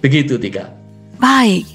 Begitu 0.00 0.40
tiga. 0.40 0.72
Baik, 1.20 1.68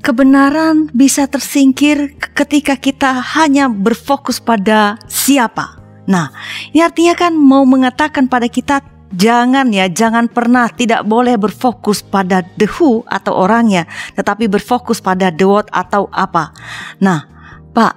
kebenaran 0.00 0.88
bisa 0.96 1.28
tersingkir 1.28 2.16
ketika 2.32 2.80
kita 2.80 3.20
hanya 3.36 3.68
berfokus 3.68 4.40
pada 4.40 4.96
siapa. 5.04 5.77
Nah, 6.08 6.32
ini 6.72 6.80
artinya 6.80 7.12
kan 7.12 7.36
mau 7.36 7.68
mengatakan 7.68 8.26
pada 8.26 8.48
kita 8.48 8.80
jangan 9.12 9.68
ya, 9.72 9.88
jangan 9.88 10.28
pernah 10.28 10.68
tidak 10.72 11.04
boleh 11.04 11.36
berfokus 11.36 12.00
pada 12.00 12.44
the 12.56 12.64
who 12.64 13.04
atau 13.08 13.36
orangnya, 13.36 13.84
tetapi 14.16 14.48
berfokus 14.48 15.00
pada 15.04 15.28
the 15.28 15.44
what 15.44 15.68
atau 15.72 16.08
apa. 16.12 16.52
Nah, 17.00 17.28
Pak, 17.76 17.94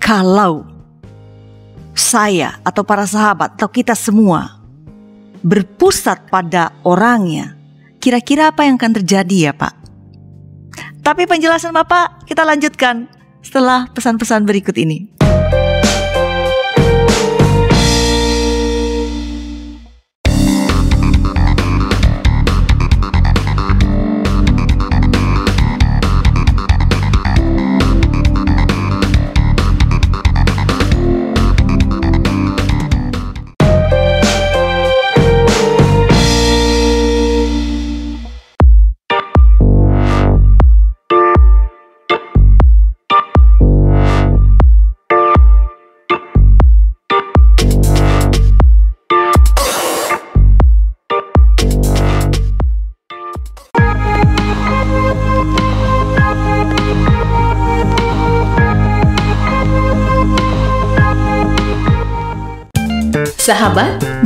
kalau 0.00 0.64
saya 1.94 2.58
atau 2.66 2.82
para 2.82 3.06
sahabat 3.06 3.54
atau 3.60 3.70
kita 3.70 3.92
semua 3.92 4.60
berpusat 5.44 6.32
pada 6.32 6.72
orangnya, 6.82 7.56
kira-kira 8.00 8.52
apa 8.52 8.64
yang 8.64 8.80
akan 8.80 9.04
terjadi 9.04 9.36
ya, 9.50 9.52
Pak? 9.52 9.74
Tapi 11.04 11.28
penjelasan 11.28 11.76
Bapak 11.76 12.24
kita 12.24 12.48
lanjutkan 12.48 13.04
setelah 13.44 13.92
pesan-pesan 13.92 14.48
berikut 14.48 14.72
ini. 14.80 15.12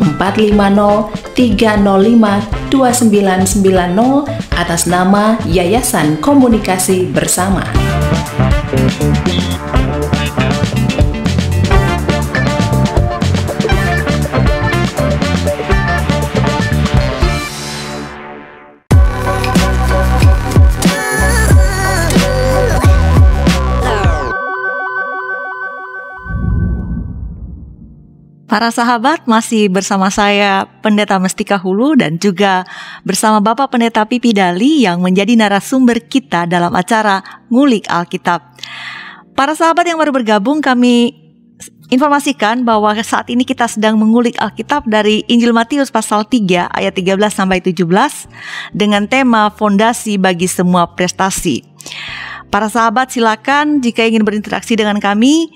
450 0.00 1.12
305 1.36 2.72
2990 2.72 4.24
atas 4.56 4.88
nama 4.88 5.36
Yayasan 5.44 6.16
Komunikasi 6.24 7.06
Bersama. 7.12 7.62
Para 28.50 28.74
sahabat 28.74 29.30
masih 29.30 29.70
bersama 29.70 30.10
saya 30.10 30.66
Pendeta 30.82 31.22
Mestika 31.22 31.54
Hulu 31.54 31.94
dan 31.94 32.18
juga 32.18 32.66
bersama 33.06 33.38
Bapak 33.38 33.70
Pendeta 33.70 34.02
Pipi 34.02 34.34
Dali 34.34 34.82
yang 34.82 34.98
menjadi 34.98 35.38
narasumber 35.38 36.02
kita 36.02 36.50
dalam 36.50 36.74
acara 36.74 37.22
Ngulik 37.46 37.86
Alkitab. 37.86 38.42
Para 39.38 39.54
sahabat 39.54 39.86
yang 39.86 40.02
baru 40.02 40.10
bergabung 40.10 40.58
kami 40.58 41.14
informasikan 41.94 42.66
bahwa 42.66 42.90
saat 43.06 43.30
ini 43.30 43.46
kita 43.46 43.70
sedang 43.70 43.94
mengulik 43.94 44.34
Alkitab 44.34 44.82
dari 44.90 45.22
Injil 45.30 45.54
Matius 45.54 45.94
pasal 45.94 46.26
3 46.26 46.74
ayat 46.74 46.98
13 46.98 47.22
sampai 47.30 47.62
17 47.62 47.86
dengan 48.74 49.06
tema 49.06 49.54
fondasi 49.54 50.18
bagi 50.18 50.50
semua 50.50 50.90
prestasi. 50.90 51.62
Para 52.50 52.66
sahabat 52.66 53.14
silakan 53.14 53.78
jika 53.78 54.02
ingin 54.02 54.26
berinteraksi 54.26 54.74
dengan 54.74 54.98
kami 54.98 55.54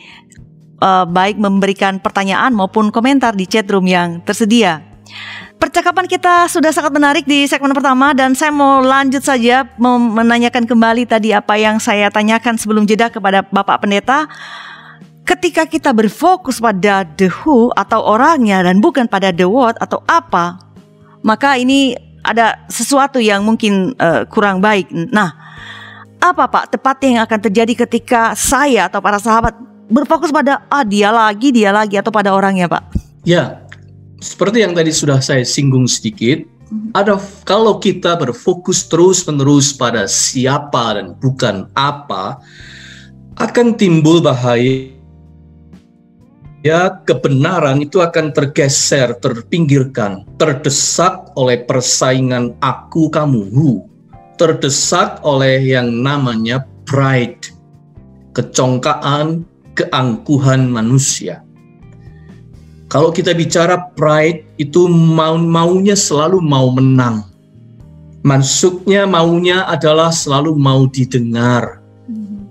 uh, 0.81 1.05
baik 1.07 1.39
memberikan 1.39 2.01
pertanyaan 2.01 2.55
maupun 2.55 2.91
komentar 2.91 3.37
di 3.37 3.47
chat 3.47 3.69
room 3.71 3.87
yang 3.87 4.23
tersedia. 4.25 4.83
Percakapan 5.55 6.05
kita 6.11 6.51
sudah 6.51 6.75
sangat 6.75 6.93
menarik 6.93 7.25
di 7.25 7.47
segmen 7.49 7.73
pertama 7.73 8.13
dan 8.13 8.37
saya 8.37 8.51
mau 8.51 8.83
lanjut 8.83 9.23
saja 9.23 9.65
menanyakan 9.79 10.67
kembali 10.69 11.09
tadi 11.09 11.33
apa 11.33 11.57
yang 11.57 11.79
saya 11.79 12.11
tanyakan 12.11 12.59
sebelum 12.59 12.85
jeda 12.85 13.09
kepada 13.09 13.47
Bapak 13.47 13.81
Pendeta. 13.81 14.29
Ketika 15.25 15.65
kita 15.65 15.97
berfokus 15.97 16.61
pada 16.61 17.09
the 17.17 17.33
who 17.33 17.73
atau 17.73 18.05
orangnya 18.05 18.61
dan 18.61 18.85
bukan 18.85 19.09
pada 19.09 19.33
the 19.33 19.49
what 19.49 19.73
atau 19.81 20.05
apa, 20.05 20.61
maka 21.25 21.57
ini 21.57 21.97
ada 22.21 22.61
sesuatu 22.69 23.17
yang 23.17 23.41
mungkin 23.41 23.97
uh, 23.97 24.29
kurang 24.29 24.61
baik. 24.61 24.93
Nah, 24.93 25.33
apa 26.21 26.45
Pak 26.49 26.77
tepatnya 26.77 27.09
yang 27.21 27.23
akan 27.25 27.41
terjadi 27.41 27.89
ketika 27.89 28.37
saya 28.37 28.93
atau 28.93 29.01
para 29.01 29.17
sahabat 29.17 29.57
berfokus 29.88 30.33
pada 30.33 30.64
ah 30.73 30.85
dia 30.85 31.12
lagi, 31.12 31.53
dia 31.53 31.70
lagi 31.73 32.01
atau 32.01 32.12
pada 32.12 32.33
orangnya, 32.33 32.68
Pak? 32.68 32.83
Ya, 33.25 33.64
seperti 34.20 34.64
yang 34.64 34.73
tadi 34.73 34.92
sudah 34.92 35.20
saya 35.20 35.44
singgung 35.44 35.85
sedikit, 35.88 36.44
ada 36.97 37.20
kalau 37.44 37.79
kita 37.79 38.16
berfokus 38.16 38.88
terus-menerus 38.88 39.77
pada 39.77 40.09
siapa 40.09 40.97
dan 40.97 41.12
bukan 41.20 41.68
apa, 41.77 42.40
akan 43.38 43.75
timbul 43.77 44.23
bahaya. 44.25 44.90
Ya 46.64 46.88
kebenaran 47.05 47.85
itu 47.85 48.01
akan 48.01 48.33
tergeser, 48.33 49.12
terpinggirkan, 49.20 50.25
terdesak 50.40 51.29
oleh 51.37 51.61
persaingan 51.61 52.57
aku 52.64 53.12
kamu, 53.12 53.85
terdesak 54.40 55.20
oleh 55.20 55.61
yang 55.61 56.01
namanya 56.01 56.64
pride, 56.88 57.53
kecongkaan, 58.33 59.44
keangkuhan 59.75 60.71
manusia. 60.71 61.43
Kalau 62.89 63.11
kita 63.11 63.35
bicara 63.35 63.91
pride 63.99 64.47
itu 64.55 64.87
mau 64.87 65.35
maunya 65.35 65.99
selalu 65.99 66.39
mau 66.39 66.71
menang. 66.71 67.27
Masuknya 68.23 69.05
maunya 69.05 69.67
adalah 69.67 70.15
selalu 70.15 70.55
mau 70.55 70.87
didengar. 70.87 71.83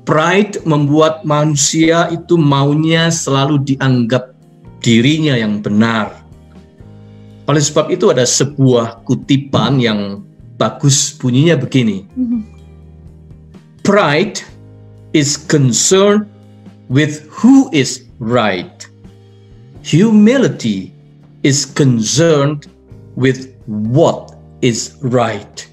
Pride 0.03 0.59
membuat 0.67 1.23
manusia 1.23 2.11
itu 2.11 2.35
maunya 2.35 3.07
selalu 3.07 3.63
dianggap 3.63 4.35
dirinya 4.83 5.39
yang 5.39 5.63
benar. 5.63 6.21
Oleh 7.47 7.63
sebab 7.63 7.87
itu 7.87 8.11
ada 8.11 8.27
sebuah 8.27 9.07
kutipan 9.07 9.79
yang 9.79 10.27
bagus 10.59 11.15
bunyinya 11.15 11.55
begini. 11.55 12.03
Pride 13.83 14.43
is 15.15 15.39
concerned 15.39 16.27
with 16.89 17.27
who 17.31 17.69
is 17.71 18.05
right. 18.19 18.87
Humility 19.83 20.95
is 21.43 21.67
concerned 21.67 22.67
with 23.15 23.51
what 23.67 24.35
is 24.63 24.95
right. 25.03 25.67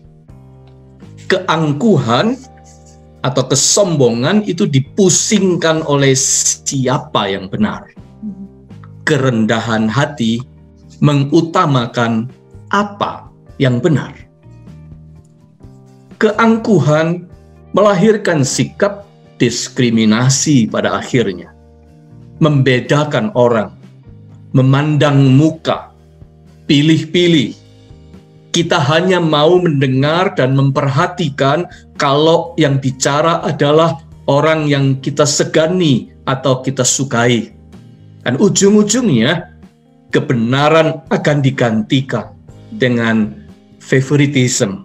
Keangkuhan 1.31 2.35
atau 3.23 3.45
kesombongan 3.47 4.43
itu 4.49 4.67
dipusingkan 4.67 5.87
oleh 5.87 6.17
siapa 6.17 7.31
yang 7.31 7.47
benar. 7.47 7.87
Kerendahan 9.07 9.87
hati 9.87 10.43
mengutamakan 10.99 12.31
apa 12.71 13.31
yang 13.63 13.79
benar. 13.79 14.15
Keangkuhan 16.21 17.31
melahirkan 17.73 18.45
sikap 18.45 19.07
diskriminasi 19.41 20.69
pada 20.69 21.01
akhirnya. 21.01 21.51
Membedakan 22.41 23.33
orang, 23.33 23.73
memandang 24.53 25.33
muka, 25.33 25.91
pilih-pilih, 26.69 27.57
kita 28.53 28.77
hanya 28.77 29.19
mau 29.23 29.57
mendengar 29.63 30.37
dan 30.37 30.53
memperhatikan 30.59 31.65
kalau 31.97 32.53
yang 32.61 32.77
bicara 32.77 33.41
adalah 33.43 34.03
orang 34.29 34.69
yang 34.69 34.99
kita 35.01 35.25
segani 35.25 36.13
atau 36.29 36.61
kita 36.61 36.85
sukai. 36.85 37.55
Dan 38.21 38.37
ujung-ujungnya 38.37 39.57
kebenaran 40.13 41.01
akan 41.09 41.39
digantikan 41.41 42.37
dengan 42.75 43.33
favoritism. 43.81 44.85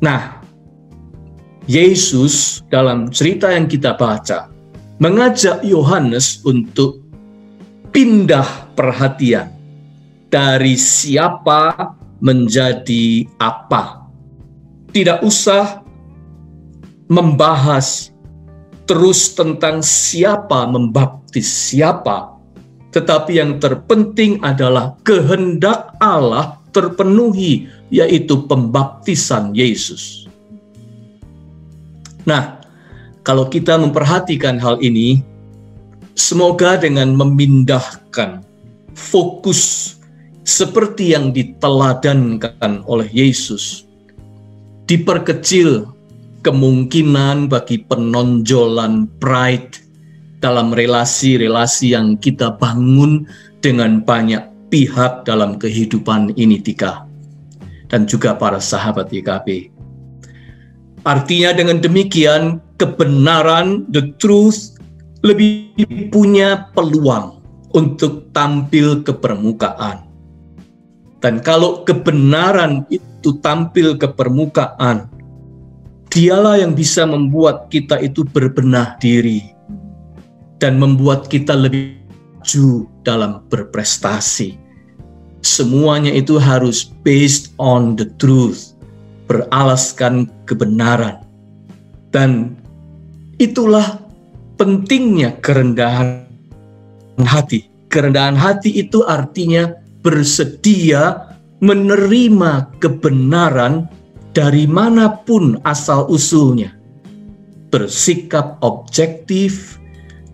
Nah, 0.00 0.39
Yesus 1.68 2.64
dalam 2.72 3.12
cerita 3.12 3.52
yang 3.52 3.68
kita 3.68 3.96
baca 3.96 4.48
mengajak 5.00 5.64
Yohanes 5.64 6.44
untuk 6.44 7.00
pindah 7.90 8.70
perhatian 8.76 9.48
dari 10.30 10.76
siapa 10.78 11.96
menjadi 12.20 13.26
apa. 13.40 14.06
Tidak 14.92 15.24
usah 15.24 15.82
membahas 17.10 18.14
terus 18.86 19.34
tentang 19.34 19.82
siapa 19.82 20.66
membaptis 20.66 21.46
siapa, 21.46 22.38
tetapi 22.94 23.38
yang 23.38 23.58
terpenting 23.58 24.38
adalah 24.42 24.94
kehendak 25.02 25.94
Allah 25.98 26.58
terpenuhi, 26.70 27.66
yaitu 27.90 28.46
pembaptisan 28.46 29.54
Yesus. 29.54 30.29
Nah, 32.28 32.60
kalau 33.24 33.48
kita 33.48 33.76
memperhatikan 33.76 34.56
hal 34.60 34.80
ini, 34.80 35.20
semoga 36.16 36.76
dengan 36.80 37.16
memindahkan 37.16 38.44
fokus 38.96 39.94
seperti 40.44 41.14
yang 41.14 41.32
diteladankan 41.32 42.84
oleh 42.84 43.08
Yesus. 43.12 43.86
Diperkecil 44.90 45.86
kemungkinan 46.42 47.46
bagi 47.46 47.84
penonjolan 47.86 49.06
pride 49.22 49.78
dalam 50.40 50.72
relasi-relasi 50.72 51.94
yang 51.94 52.16
kita 52.16 52.56
bangun 52.56 53.28
dengan 53.60 54.00
banyak 54.00 54.42
pihak 54.72 55.28
dalam 55.28 55.60
kehidupan 55.60 56.32
ini 56.40 56.58
Tika 56.58 57.04
dan 57.92 58.08
juga 58.08 58.34
para 58.34 58.58
sahabat 58.58 59.12
YKB. 59.12 59.79
Artinya 61.08 61.56
dengan 61.56 61.80
demikian 61.80 62.60
kebenaran, 62.76 63.88
the 63.88 64.12
truth 64.20 64.76
lebih 65.24 65.72
punya 66.12 66.68
peluang 66.76 67.40
untuk 67.72 68.28
tampil 68.32 69.04
ke 69.04 69.12
permukaan 69.12 70.10
dan 71.20 71.44
kalau 71.44 71.84
kebenaran 71.84 72.88
itu 72.88 73.36
tampil 73.44 73.92
ke 74.00 74.08
permukaan, 74.08 75.04
dialah 76.08 76.56
yang 76.56 76.72
bisa 76.72 77.04
membuat 77.04 77.68
kita 77.68 78.00
itu 78.00 78.24
berbenah 78.24 78.96
diri 78.96 79.52
dan 80.56 80.80
membuat 80.80 81.28
kita 81.28 81.52
lebih 81.52 82.00
maju 82.40 82.88
dalam 83.04 83.44
berprestasi. 83.52 84.56
Semuanya 85.44 86.12
itu 86.12 86.40
harus 86.40 86.88
based 87.04 87.52
on 87.60 88.00
the 88.00 88.08
truth, 88.16 88.72
beralaskan 89.28 90.28
kebenaran. 90.50 91.22
Dan 92.10 92.58
itulah 93.38 94.02
pentingnya 94.58 95.38
kerendahan 95.38 96.26
hati. 97.22 97.70
Kerendahan 97.86 98.34
hati 98.34 98.82
itu 98.82 99.06
artinya 99.06 99.70
bersedia 100.02 101.30
menerima 101.62 102.82
kebenaran 102.82 103.86
dari 104.34 104.66
mana 104.66 105.10
pun 105.26 105.58
asal-usulnya, 105.66 106.70
bersikap 107.70 108.58
objektif, 108.62 109.78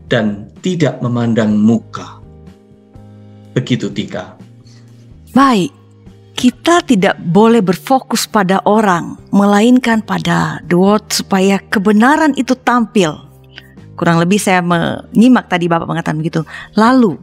dan 0.06 0.52
tidak 0.60 1.00
memandang 1.02 1.56
muka. 1.56 2.20
Begitu, 3.56 3.88
Tika. 3.90 4.36
Baik, 5.32 5.72
kita 6.36 6.84
tidak 6.84 7.16
boleh 7.16 7.64
berfokus 7.64 8.28
pada 8.28 8.60
orang, 8.68 9.16
melainkan 9.32 10.04
pada 10.04 10.60
the 10.68 10.76
word 10.76 11.02
supaya 11.08 11.56
kebenaran 11.72 12.36
itu 12.36 12.52
tampil. 12.60 13.16
Kurang 13.96 14.20
lebih 14.20 14.36
saya 14.36 14.60
menyimak 14.60 15.48
tadi 15.48 15.64
Bapak 15.64 15.88
mengatakan 15.88 16.20
begitu. 16.20 16.44
Lalu, 16.76 17.16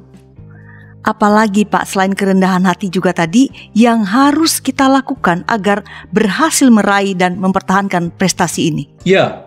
Apalagi 1.03 1.67
Pak 1.67 1.83
selain 1.83 2.15
kerendahan 2.15 2.63
hati 2.63 2.87
juga 2.87 3.11
tadi 3.11 3.51
yang 3.75 4.07
harus 4.07 4.63
kita 4.63 4.87
lakukan 4.87 5.43
agar 5.51 5.83
berhasil 6.15 6.71
meraih 6.71 7.11
dan 7.11 7.35
mempertahankan 7.43 8.07
prestasi 8.15 8.71
ini. 8.71 8.87
Ya, 9.03 9.43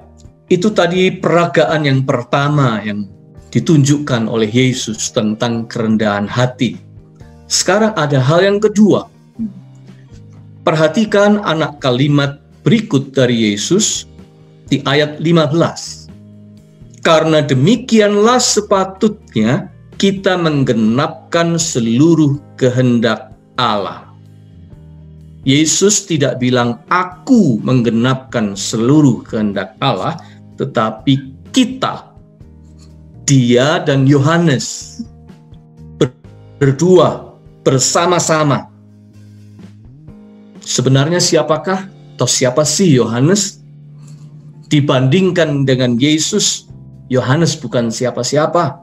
itu 0.53 0.69
tadi 0.69 1.09
peragaan 1.09 1.89
yang 1.89 2.05
pertama 2.05 2.85
yang 2.85 3.09
ditunjukkan 3.49 4.29
oleh 4.29 4.53
Yesus 4.53 5.09
tentang 5.17 5.65
kerendahan 5.65 6.29
hati. 6.29 6.77
Sekarang 7.49 7.97
ada 7.97 8.21
hal 8.21 8.45
yang 8.45 8.61
kedua. 8.61 9.09
Perhatikan 10.67 11.47
anak 11.47 11.79
kalimat 11.79 12.43
berikut 12.67 13.15
dari 13.15 13.55
Yesus 13.55 14.03
di 14.67 14.83
ayat 14.83 15.23
15. 15.23 16.11
Karena 17.07 17.39
demikianlah 17.39 18.43
sepatutnya 18.43 19.71
kita 19.95 20.35
menggenapkan 20.35 21.55
seluruh 21.55 22.43
kehendak 22.59 23.31
Allah. 23.55 24.11
Yesus 25.47 26.03
tidak 26.03 26.43
bilang 26.43 26.83
aku 26.91 27.63
menggenapkan 27.63 28.59
seluruh 28.59 29.23
kehendak 29.23 29.79
Allah, 29.79 30.19
tetapi 30.59 31.31
kita, 31.55 32.11
dia 33.23 33.79
dan 33.87 34.03
Yohanes 34.03 34.99
berdua 36.59 37.39
bersama-sama. 37.63 38.76
Sebenarnya 40.67 41.23
siapakah 41.23 41.87
atau 42.19 42.27
siapa 42.27 42.67
sih 42.67 42.91
Yohanes 42.99 43.63
dibandingkan 44.67 45.63
dengan 45.63 45.95
Yesus 45.95 46.67
Yohanes 47.07 47.55
bukan 47.59 47.91
siapa-siapa. 47.91 48.83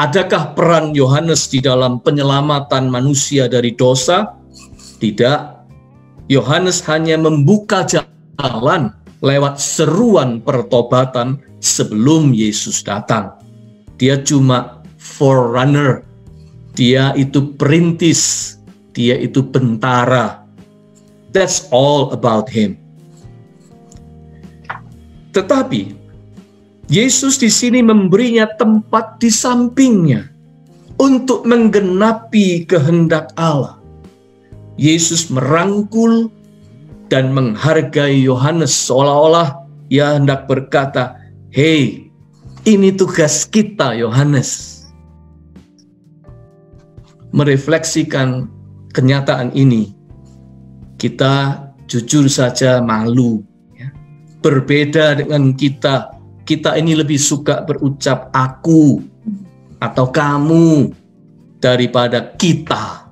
Adakah 0.00 0.56
peran 0.56 0.96
Yohanes 0.96 1.52
di 1.52 1.60
dalam 1.60 2.00
penyelamatan 2.00 2.88
manusia 2.88 3.44
dari 3.44 3.76
dosa? 3.76 4.40
Tidak. 4.96 5.40
Yohanes 6.32 6.80
hanya 6.88 7.20
membuka 7.20 7.84
jalan 7.84 8.96
lewat 9.20 9.60
seruan 9.60 10.40
pertobatan 10.40 11.44
sebelum 11.60 12.32
Yesus 12.32 12.80
datang. 12.80 13.36
Dia 14.00 14.16
cuma 14.24 14.80
forerunner. 14.96 16.08
Dia 16.72 17.12
itu 17.20 17.52
perintis. 17.60 18.56
Dia 18.92 19.16
itu 19.16 19.40
bentara. 19.40 20.44
That's 21.32 21.68
all 21.72 22.12
about 22.12 22.52
him. 22.52 22.76
Tetapi 25.32 25.96
Yesus 26.92 27.40
di 27.40 27.48
sini 27.48 27.80
memberinya 27.80 28.44
tempat 28.60 29.16
di 29.16 29.32
sampingnya 29.32 30.28
untuk 31.00 31.48
menggenapi 31.48 32.68
kehendak 32.68 33.32
Allah. 33.40 33.80
Yesus 34.76 35.32
merangkul 35.32 36.28
dan 37.08 37.32
menghargai 37.32 38.20
Yohanes 38.20 38.76
seolah-olah 38.76 39.64
ia 39.88 40.20
hendak 40.20 40.44
berkata, 40.44 41.16
"Hei, 41.48 42.12
ini 42.68 42.92
tugas 42.92 43.48
kita, 43.48 43.96
Yohanes." 43.96 44.84
Merefleksikan 47.32 48.51
kenyataan 48.92 49.50
ini, 49.56 49.96
kita 51.00 51.66
jujur 51.88 52.28
saja 52.28 52.78
malu. 52.84 53.42
Ya. 53.74 53.90
Berbeda 54.44 55.18
dengan 55.18 55.56
kita 55.56 56.22
kita 56.42 56.74
ini 56.74 56.98
lebih 56.98 57.18
suka 57.18 57.62
berucap 57.62 58.28
aku 58.34 59.02
atau 59.78 60.06
kamu 60.10 60.90
daripada 61.62 62.34
kita. 62.34 63.06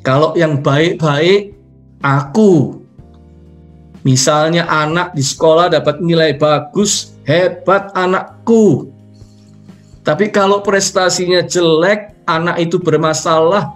Kalau 0.00 0.32
yang 0.38 0.62
baik-baik, 0.62 1.52
aku. 2.00 2.80
Misalnya 4.06 4.70
anak 4.70 5.18
di 5.18 5.22
sekolah 5.22 5.66
dapat 5.66 5.98
nilai 5.98 6.38
bagus, 6.38 7.18
hebat 7.26 7.90
anakku. 7.98 8.94
Tapi 10.06 10.30
kalau 10.30 10.62
prestasinya 10.62 11.42
jelek, 11.42 12.14
anak 12.30 12.62
itu 12.62 12.78
bermasalah, 12.78 13.75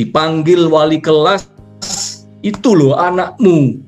dipanggil 0.00 0.64
wali 0.72 0.96
kelas, 0.96 1.44
itu 2.40 2.72
loh 2.72 2.96
anakmu. 2.96 3.84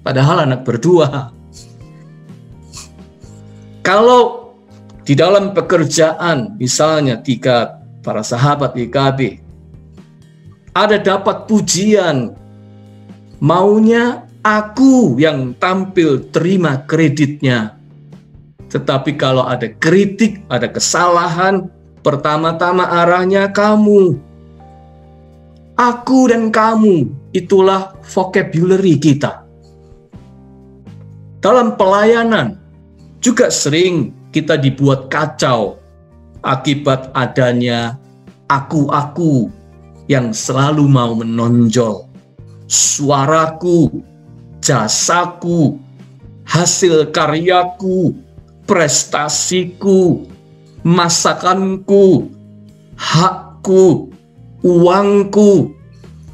Padahal 0.00 0.48
anak 0.48 0.64
berdua. 0.64 1.36
Kalau 3.84 4.56
di 5.04 5.12
dalam 5.12 5.52
pekerjaan, 5.52 6.56
misalnya 6.56 7.20
tiga 7.20 7.84
para 8.00 8.24
sahabat 8.24 8.72
IKB, 8.72 9.44
ada 10.72 10.96
dapat 10.96 11.44
pujian, 11.44 12.32
maunya 13.44 14.24
aku 14.40 15.20
yang 15.20 15.52
tampil 15.60 16.24
terima 16.32 16.88
kreditnya. 16.88 17.76
Tetapi 18.72 19.20
kalau 19.20 19.44
ada 19.44 19.68
kritik, 19.68 20.40
ada 20.48 20.72
kesalahan, 20.72 21.68
pertama-tama 22.00 22.88
arahnya 22.88 23.52
kamu. 23.52 24.33
Aku 25.74 26.30
dan 26.30 26.54
kamu, 26.54 27.10
itulah 27.34 27.98
vocabulary 28.06 28.94
kita. 28.94 29.42
Dalam 31.42 31.74
pelayanan, 31.74 32.62
juga 33.18 33.50
sering 33.50 34.14
kita 34.30 34.54
dibuat 34.54 35.10
kacau 35.10 35.82
akibat 36.46 37.10
adanya 37.16 37.98
aku-aku 38.46 39.50
yang 40.06 40.30
selalu 40.30 40.86
mau 40.86 41.18
menonjol. 41.18 42.06
Suaraku, 42.70 44.04
jasaku, 44.62 45.82
hasil 46.46 47.10
karyaku, 47.10 48.14
prestasiku, 48.68 50.22
masakanku, 50.86 52.30
hakku, 52.94 54.13
uangku, 54.64 55.76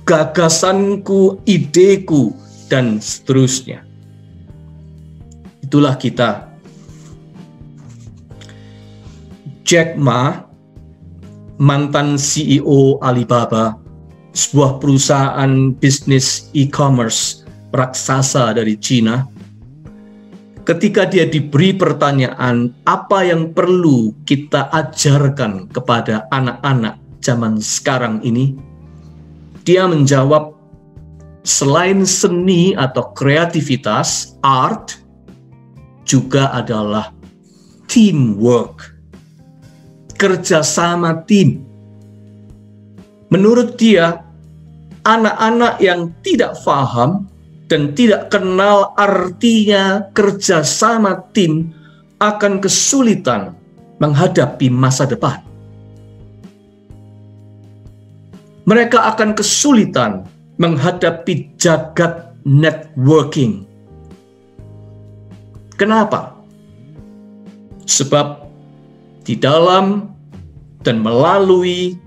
gagasanku, 0.06 1.42
ideku, 1.50 2.30
dan 2.70 3.02
seterusnya. 3.02 3.82
Itulah 5.66 5.98
kita 5.98 6.46
Jack 9.66 9.98
Ma, 9.98 10.46
mantan 11.58 12.14
CEO 12.18 13.02
Alibaba, 13.02 13.78
sebuah 14.34 14.78
perusahaan 14.78 15.74
bisnis 15.74 16.50
e-commerce 16.54 17.42
raksasa 17.70 18.50
dari 18.54 18.74
Cina, 18.78 19.26
ketika 20.66 21.06
dia 21.06 21.26
diberi 21.26 21.70
pertanyaan 21.74 22.74
apa 22.82 23.26
yang 23.26 23.54
perlu 23.54 24.10
kita 24.26 24.70
ajarkan 24.74 25.70
kepada 25.70 26.26
anak-anak 26.34 27.09
zaman 27.20 27.60
sekarang 27.60 28.20
ini, 28.24 28.56
dia 29.64 29.84
menjawab, 29.86 30.56
selain 31.44 32.04
seni 32.04 32.76
atau 32.76 33.12
kreativitas, 33.16 34.36
art 34.44 35.00
juga 36.04 36.50
adalah 36.52 37.12
teamwork 37.88 38.96
kerjasama 40.20 41.24
tim. 41.24 41.64
Menurut 43.32 43.80
dia, 43.80 44.20
anak-anak 45.08 45.80
yang 45.80 46.12
tidak 46.20 46.60
paham 46.60 47.30
dan 47.70 47.94
tidak 47.96 48.28
kenal 48.28 48.92
artinya 48.98 50.10
kerjasama 50.12 51.24
tim 51.32 51.72
akan 52.20 52.60
kesulitan 52.60 53.56
menghadapi 54.02 54.68
masa 54.68 55.08
depan. 55.08 55.49
Mereka 58.70 59.02
akan 59.02 59.34
kesulitan 59.34 60.30
menghadapi 60.62 61.58
jagat 61.58 62.38
networking. 62.46 63.66
Kenapa? 65.74 66.38
Sebab 67.90 68.46
di 69.26 69.34
dalam 69.34 70.14
dan 70.86 71.02
melalui 71.02 71.98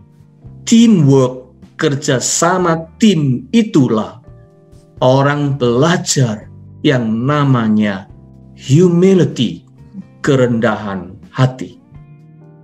teamwork 0.64 1.52
kerjasama 1.76 2.88
tim 2.96 3.44
itulah 3.52 4.24
orang 5.04 5.60
belajar 5.60 6.48
yang 6.80 7.28
namanya 7.28 8.08
humility, 8.56 9.68
kerendahan 10.24 11.12
hati. 11.28 11.76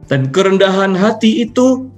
Dan 0.07 0.31
kerendahan 0.31 0.95
hati 0.95 1.43
itu 1.43 1.88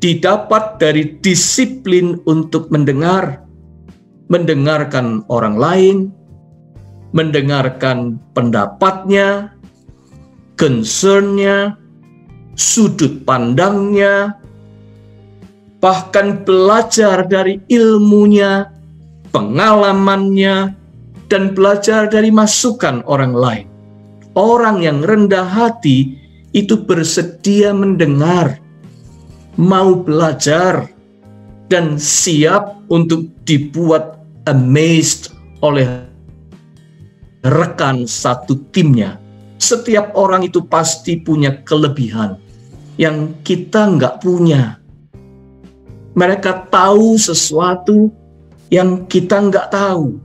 didapat 0.00 0.80
dari 0.80 1.20
disiplin 1.20 2.16
untuk 2.24 2.72
mendengar, 2.72 3.44
mendengarkan 4.32 5.22
orang 5.28 5.56
lain, 5.60 5.96
mendengarkan 7.12 8.16
pendapatnya, 8.32 9.52
concernnya, 10.56 11.76
sudut 12.56 13.24
pandangnya, 13.28 14.40
bahkan 15.84 16.44
belajar 16.48 17.24
dari 17.28 17.60
ilmunya, 17.68 18.72
pengalamannya, 19.32 20.76
dan 21.30 21.54
belajar 21.54 22.10
dari 22.10 22.28
masukan 22.28 23.06
orang 23.06 23.32
lain. 23.36 23.66
Orang 24.34 24.82
yang 24.82 25.02
rendah 25.02 25.46
hati 25.46 26.18
itu 26.54 26.78
bersedia 26.78 27.70
mendengar, 27.70 28.58
mau 29.60 30.00
belajar, 30.00 30.88
dan 31.68 32.00
siap 32.00 32.80
untuk 32.88 33.28
dibuat 33.44 34.18
amazed 34.48 35.30
oleh 35.60 35.86
rekan 37.44 38.08
satu 38.08 38.58
timnya. 38.72 39.20
Setiap 39.60 40.16
orang 40.16 40.48
itu 40.48 40.64
pasti 40.64 41.20
punya 41.20 41.60
kelebihan 41.68 42.40
yang 42.96 43.36
kita 43.44 43.86
nggak 43.86 44.24
punya. 44.24 44.80
Mereka 46.16 46.72
tahu 46.72 47.20
sesuatu 47.20 48.10
yang 48.72 49.04
kita 49.06 49.38
nggak 49.38 49.70
tahu. 49.70 50.16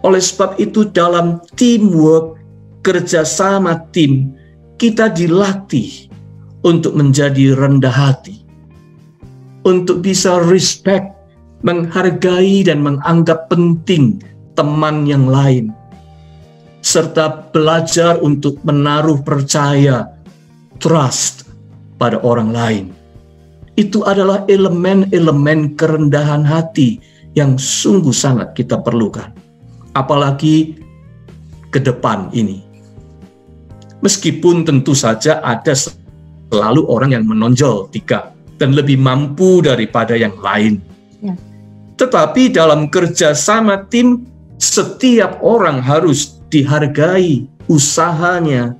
Oleh 0.00 0.22
sebab 0.22 0.56
itu 0.56 0.88
dalam 0.88 1.42
teamwork, 1.58 2.40
kerjasama 2.80 3.84
tim, 3.92 4.32
kita 4.80 5.12
dilatih 5.12 6.09
untuk 6.66 6.96
menjadi 6.96 7.56
rendah 7.56 7.92
hati. 7.92 8.44
Untuk 9.64 10.00
bisa 10.00 10.40
respect, 10.40 11.12
menghargai 11.60 12.64
dan 12.64 12.80
menganggap 12.80 13.52
penting 13.52 14.20
teman 14.56 15.04
yang 15.04 15.28
lain. 15.28 15.72
serta 16.80 17.52
belajar 17.52 18.16
untuk 18.24 18.56
menaruh 18.64 19.20
percaya, 19.20 20.16
trust 20.80 21.44
pada 22.00 22.16
orang 22.24 22.50
lain. 22.56 22.84
Itu 23.76 24.00
adalah 24.08 24.48
elemen-elemen 24.48 25.76
kerendahan 25.76 26.40
hati 26.40 26.96
yang 27.36 27.60
sungguh 27.60 28.16
sangat 28.16 28.56
kita 28.56 28.80
perlukan. 28.80 29.28
Apalagi 29.92 30.80
ke 31.68 31.78
depan 31.78 32.32
ini. 32.32 32.64
Meskipun 34.00 34.64
tentu 34.64 34.96
saja 34.96 35.44
ada 35.44 35.76
selalu 36.50 36.82
orang 36.90 37.14
yang 37.14 37.24
menonjol 37.24 37.88
tiga 37.94 38.34
dan 38.58 38.76
lebih 38.76 38.98
mampu 39.00 39.62
daripada 39.64 40.18
yang 40.18 40.36
lain. 40.42 40.82
Ya. 41.22 41.38
Tetapi 41.96 42.52
dalam 42.52 42.90
kerjasama 42.92 43.88
tim, 43.88 44.26
setiap 44.60 45.40
orang 45.40 45.80
harus 45.80 46.42
dihargai 46.52 47.48
usahanya, 47.70 48.76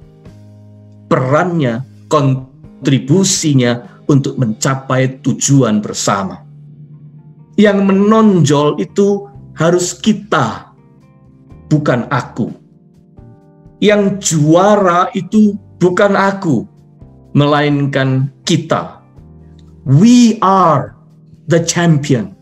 perannya, 1.06 1.86
kontribusinya 2.10 4.02
untuk 4.10 4.36
mencapai 4.36 5.22
tujuan 5.22 5.78
bersama. 5.78 6.42
Yang 7.54 7.78
menonjol 7.86 8.68
itu 8.82 9.30
harus 9.54 9.94
kita, 9.94 10.74
bukan 11.70 12.10
aku. 12.10 12.50
Yang 13.80 14.02
juara 14.34 15.08
itu 15.14 15.56
bukan 15.80 16.12
aku, 16.18 16.66
melainkan 17.32 18.30
kita. 18.42 19.00
We 19.86 20.38
are 20.42 20.94
the 21.46 21.62
champion. 21.62 22.34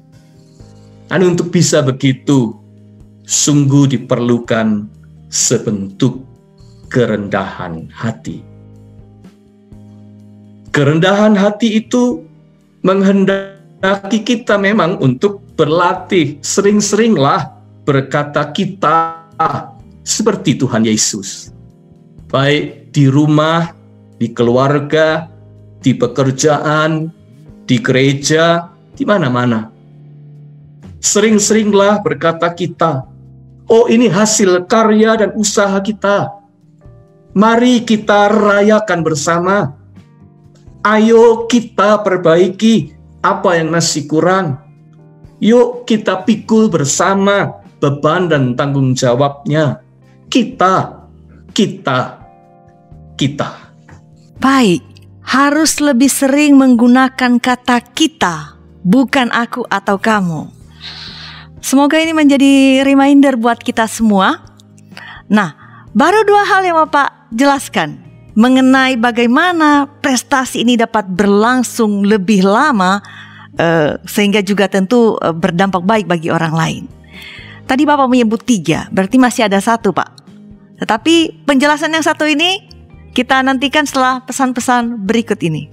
Dan 1.09 1.24
untuk 1.24 1.48
bisa 1.48 1.81
begitu, 1.81 2.53
sungguh 3.24 3.88
diperlukan 3.96 4.88
sebentuk 5.33 6.24
kerendahan 6.92 7.88
hati. 7.92 8.44
Kerendahan 10.72 11.33
hati 11.37 11.81
itu 11.81 12.24
menghendaki 12.85 14.20
kita 14.24 14.61
memang 14.61 15.01
untuk 15.01 15.40
berlatih 15.57 16.38
sering-seringlah 16.44 17.57
berkata 17.88 18.53
kita 18.53 19.24
seperti 20.05 20.61
Tuhan 20.61 20.85
Yesus. 20.85 21.51
Baik 22.29 22.92
di 22.92 23.09
rumah, 23.09 23.72
di 24.18 24.35
keluarga, 24.35 25.31
di 25.78 25.94
pekerjaan, 25.94 27.11
di 27.64 27.76
gereja, 27.78 28.68
di 28.92 29.07
mana-mana 29.07 29.78
Sering-seringlah 30.98 32.02
berkata 32.02 32.50
kita, 32.50 33.07
oh 33.70 33.87
ini 33.87 34.11
hasil 34.11 34.66
karya 34.66 35.14
dan 35.14 35.31
usaha 35.38 35.78
kita. 35.78 36.35
Mari 37.38 37.87
kita 37.87 38.26
rayakan 38.26 39.07
bersama. 39.07 39.78
Ayo 40.83 41.46
kita 41.46 42.02
perbaiki 42.02 42.98
apa 43.22 43.62
yang 43.62 43.70
masih 43.70 44.11
kurang. 44.11 44.59
Yuk 45.38 45.87
kita 45.87 46.26
pikul 46.26 46.66
bersama 46.66 47.62
beban 47.78 48.26
dan 48.26 48.59
tanggung 48.59 48.90
jawabnya. 48.98 49.78
Kita, 50.26 51.07
kita, 51.54 52.18
kita. 53.14 53.67
Baik, 54.38 54.87
harus 55.27 55.83
lebih 55.83 56.07
sering 56.07 56.55
menggunakan 56.55 57.42
kata 57.42 57.83
kita, 57.90 58.55
bukan 58.87 59.35
aku 59.35 59.66
atau 59.66 59.98
kamu. 59.98 60.46
Semoga 61.59 61.98
ini 61.98 62.14
menjadi 62.14 62.87
reminder 62.87 63.35
buat 63.35 63.59
kita 63.59 63.90
semua. 63.90 64.38
Nah, 65.27 65.59
baru 65.90 66.22
dua 66.22 66.46
hal 66.46 66.62
yang 66.62 66.79
Bapak 66.87 67.35
jelaskan 67.35 67.98
mengenai 68.38 68.94
bagaimana 68.94 69.90
prestasi 69.98 70.62
ini 70.62 70.79
dapat 70.79 71.11
berlangsung 71.11 72.07
lebih 72.07 72.46
lama 72.46 73.03
uh, 73.59 73.98
sehingga 74.07 74.38
juga 74.38 74.70
tentu 74.70 75.18
uh, 75.18 75.35
berdampak 75.35 75.83
baik 75.83 76.07
bagi 76.07 76.31
orang 76.31 76.55
lain. 76.55 76.83
Tadi 77.66 77.83
Bapak 77.83 78.07
menyebut 78.07 78.46
tiga, 78.46 78.87
berarti 78.94 79.18
masih 79.18 79.51
ada 79.51 79.59
satu 79.59 79.90
Pak. 79.90 80.14
Tetapi 80.79 81.42
penjelasan 81.42 81.90
yang 81.90 82.07
satu 82.07 82.22
ini 82.22 82.77
kita 83.18 83.42
nantikan 83.42 83.83
setelah 83.83 84.22
pesan-pesan 84.22 85.02
berikut 85.02 85.42
ini. 85.42 85.66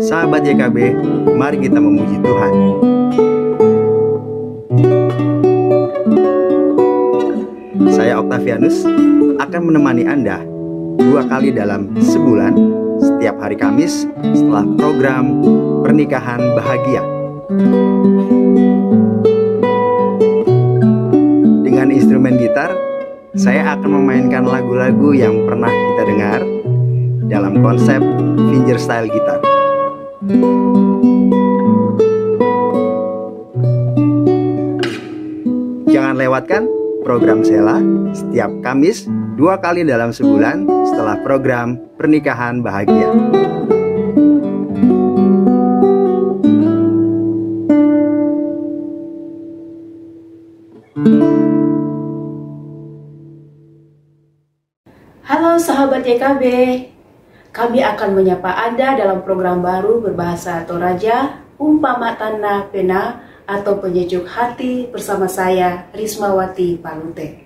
Sahabat 0.00 0.40
YKB, 0.40 0.96
mari 1.36 1.60
kita 1.60 1.76
memuji 1.76 2.16
Tuhan. 2.24 2.52
Saya 7.92 8.24
Octavianus 8.24 8.88
akan 9.36 9.60
menemani 9.68 10.08
Anda 10.08 10.40
dua 10.96 11.28
kali 11.28 11.52
dalam 11.52 11.92
sebulan 12.00 12.56
setiap 13.04 13.36
hari 13.36 13.60
Kamis 13.60 14.08
setelah 14.32 14.64
program 14.80 15.44
Pernikahan 15.84 16.40
Bahagia. 16.56 17.04
Dengan 21.78 21.94
instrumen 21.94 22.34
gitar, 22.42 22.74
saya 23.38 23.78
akan 23.78 24.02
memainkan 24.02 24.42
lagu-lagu 24.42 25.14
yang 25.14 25.46
pernah 25.46 25.70
kita 25.70 26.02
dengar 26.10 26.40
dalam 27.30 27.62
konsep 27.62 28.02
fingerstyle 28.50 29.06
gitar. 29.06 29.38
Jangan 35.86 36.18
lewatkan 36.18 36.66
program 37.06 37.46
Sela 37.46 37.78
setiap 38.10 38.50
Kamis 38.66 39.06
dua 39.38 39.62
kali 39.62 39.86
dalam 39.86 40.10
sebulan 40.10 40.66
setelah 40.82 41.14
program 41.22 41.78
Pernikahan 41.94 42.58
Bahagia. 42.58 43.14
Sahabat 55.58 56.06
YKB, 56.06 56.42
kami 57.50 57.82
akan 57.82 58.14
menyapa 58.14 58.46
Anda 58.46 58.94
dalam 58.94 59.26
program 59.26 59.58
baru 59.58 59.98
berbahasa 59.98 60.62
Toraja, 60.62 61.42
Umpama 61.58 62.14
Tanah 62.14 62.70
Pena 62.70 63.26
atau 63.42 63.82
Penyejuk 63.82 64.22
Hati 64.30 64.86
bersama 64.86 65.26
saya, 65.26 65.90
Rismawati 65.90 66.78
Palute. 66.78 67.42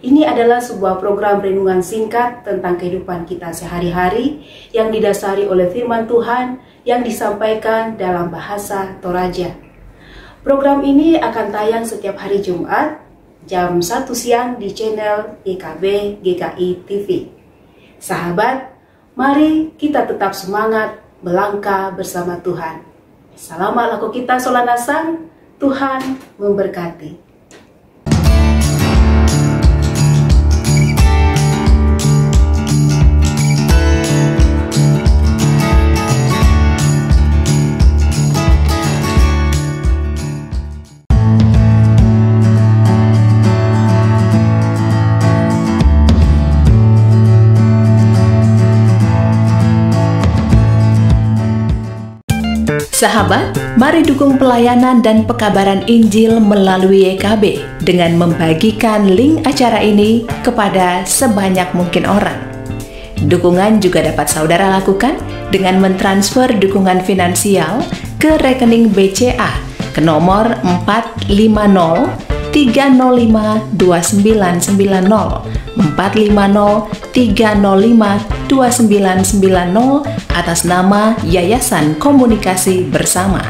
Ini 0.00 0.24
adalah 0.24 0.64
sebuah 0.64 0.96
program 0.96 1.44
renungan 1.44 1.84
singkat 1.84 2.48
tentang 2.48 2.80
kehidupan 2.80 3.28
kita 3.28 3.52
sehari-hari 3.52 4.48
yang 4.72 4.88
didasari 4.88 5.44
oleh 5.44 5.68
firman 5.68 6.08
Tuhan 6.08 6.64
yang 6.88 7.04
disampaikan 7.04 8.00
dalam 8.00 8.32
bahasa 8.32 8.96
Toraja. 9.04 9.52
Program 10.40 10.80
ini 10.80 11.20
akan 11.20 11.52
tayang 11.52 11.84
setiap 11.84 12.16
hari 12.16 12.40
Jumat 12.40 13.03
jam 13.48 13.80
1 13.80 14.08
siang 14.12 14.60
di 14.60 14.68
channel 14.72 15.40
IKB 15.44 16.18
GKI 16.20 16.68
TV. 16.84 17.08
Sahabat, 17.96 18.74
Mari 19.14 19.70
kita 19.78 20.10
tetap 20.10 20.34
semangat 20.34 20.98
melangkah 21.22 21.94
bersama 21.94 22.34
Tuhan. 22.42 22.82
Selamat 23.38 23.94
laku 23.94 24.10
kita 24.10 24.42
solanasan, 24.42 25.30
Tuhan 25.62 26.18
memberkati. 26.34 27.23
Sahabat, 52.94 53.58
mari 53.74 54.06
dukung 54.06 54.38
pelayanan 54.38 55.02
dan 55.02 55.26
pekabaran 55.26 55.82
Injil 55.90 56.38
melalui 56.38 57.18
YKB 57.18 57.58
dengan 57.82 58.14
membagikan 58.14 59.10
link 59.10 59.42
acara 59.42 59.82
ini 59.82 60.22
kepada 60.46 61.02
sebanyak 61.02 61.66
mungkin 61.74 62.06
orang. 62.06 62.38
Dukungan 63.26 63.82
juga 63.82 63.98
dapat 64.06 64.30
saudara 64.30 64.78
lakukan 64.78 65.18
dengan 65.50 65.82
mentransfer 65.82 66.54
dukungan 66.54 67.02
finansial 67.02 67.82
ke 68.22 68.38
rekening 68.38 68.94
BCA 68.94 69.50
ke 69.90 69.98
nomor 69.98 70.54
450 70.62 71.34
305 72.54 73.74
2990 73.74 75.63
450 75.92 76.88
305 77.12 78.24
2990 78.48 80.04
atas 80.32 80.64
nama 80.64 81.12
Yayasan 81.28 82.00
Komunikasi 82.00 82.88
Bersama. 82.88 83.44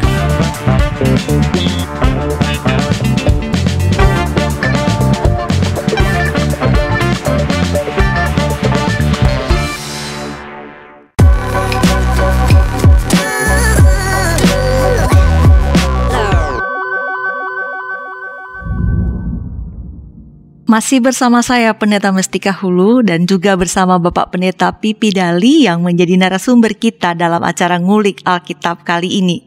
Masih 20.74 20.98
bersama 20.98 21.38
saya 21.38 21.70
Pendeta 21.70 22.10
Mestika 22.10 22.50
Hulu 22.50 23.06
dan 23.06 23.30
juga 23.30 23.54
bersama 23.54 23.94
Bapak 23.94 24.34
Pendeta 24.34 24.74
Pipi 24.74 25.14
Dali 25.14 25.70
yang 25.70 25.86
menjadi 25.86 26.18
narasumber 26.18 26.74
kita 26.74 27.14
dalam 27.14 27.46
acara 27.46 27.78
ngulik 27.78 28.26
Alkitab 28.26 28.82
kali 28.82 29.22
ini. 29.22 29.38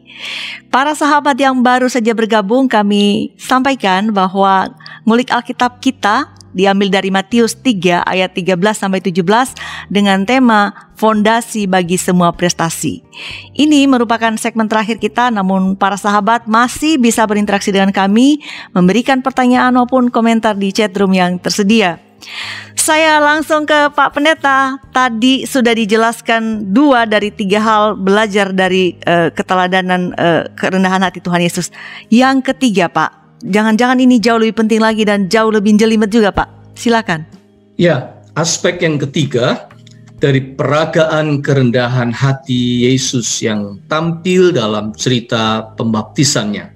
Para 0.72 0.96
sahabat 0.96 1.36
yang 1.36 1.60
baru 1.60 1.84
saja 1.92 2.16
bergabung 2.16 2.64
kami 2.64 3.36
sampaikan 3.36 4.08
bahwa 4.08 4.72
ngulik 5.04 5.28
Alkitab 5.28 5.84
kita 5.84 6.32
diambil 6.56 6.88
dari 6.88 7.12
Matius 7.12 7.56
3 7.60 8.04
ayat 8.04 8.32
13 8.32 8.56
sampai 8.74 9.00
17 9.00 9.20
dengan 9.92 10.24
tema 10.24 10.90
fondasi 10.98 11.70
bagi 11.70 11.94
semua 12.00 12.34
prestasi. 12.34 13.04
Ini 13.54 13.86
merupakan 13.86 14.34
segmen 14.40 14.66
terakhir 14.66 14.98
kita 14.98 15.30
namun 15.30 15.78
para 15.78 15.94
sahabat 15.94 16.50
masih 16.50 16.98
bisa 16.98 17.22
berinteraksi 17.24 17.70
dengan 17.70 17.94
kami, 17.94 18.42
memberikan 18.74 19.22
pertanyaan 19.22 19.76
maupun 19.76 20.10
komentar 20.10 20.58
di 20.58 20.74
chat 20.74 20.94
room 20.98 21.14
yang 21.14 21.38
tersedia. 21.38 22.08
Saya 22.78 23.18
langsung 23.20 23.66
ke 23.66 23.90
Pak 23.92 24.16
Pendeta. 24.16 24.78
Tadi 24.94 25.44
sudah 25.46 25.74
dijelaskan 25.74 26.72
dua 26.72 27.04
dari 27.06 27.30
tiga 27.30 27.60
hal 27.62 27.98
belajar 27.98 28.50
dari 28.50 28.96
uh, 29.06 29.30
keteladanan 29.34 30.14
uh, 30.14 30.48
kerendahan 30.54 31.02
hati 31.02 31.20
Tuhan 31.22 31.42
Yesus. 31.42 31.70
Yang 32.10 32.54
ketiga, 32.54 32.90
Pak, 32.90 33.17
jangan-jangan 33.42 33.98
ini 34.02 34.18
jauh 34.18 34.38
lebih 34.38 34.64
penting 34.64 34.80
lagi 34.82 35.06
dan 35.06 35.30
jauh 35.30 35.50
lebih 35.52 35.78
jelimet 35.78 36.10
juga 36.10 36.34
Pak. 36.34 36.74
Silakan. 36.78 37.26
Ya, 37.78 38.18
aspek 38.34 38.82
yang 38.82 38.98
ketiga 38.98 39.68
dari 40.18 40.42
peragaan 40.42 41.42
kerendahan 41.42 42.10
hati 42.10 42.90
Yesus 42.90 43.38
yang 43.38 43.78
tampil 43.86 44.50
dalam 44.50 44.90
cerita 44.94 45.74
pembaptisannya. 45.78 46.74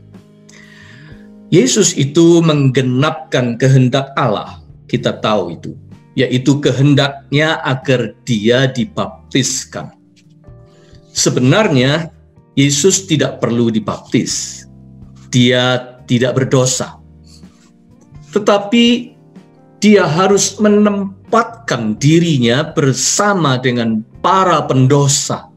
Yesus 1.52 1.92
itu 2.00 2.40
menggenapkan 2.40 3.60
kehendak 3.60 4.14
Allah, 4.16 4.62
kita 4.88 5.20
tahu 5.20 5.52
itu, 5.52 5.76
yaitu 6.16 6.56
kehendaknya 6.64 7.60
agar 7.60 8.16
dia 8.24 8.70
dibaptiskan. 8.72 9.92
Sebenarnya 11.12 12.08
Yesus 12.56 13.04
tidak 13.04 13.44
perlu 13.44 13.68
dibaptis. 13.68 14.64
Dia 15.28 15.91
tidak 16.12 16.36
berdosa. 16.36 17.00
Tetapi 18.36 19.16
dia 19.80 20.04
harus 20.04 20.60
menempatkan 20.60 21.96
dirinya 21.96 22.68
bersama 22.76 23.56
dengan 23.56 24.04
para 24.20 24.60
pendosa 24.68 25.48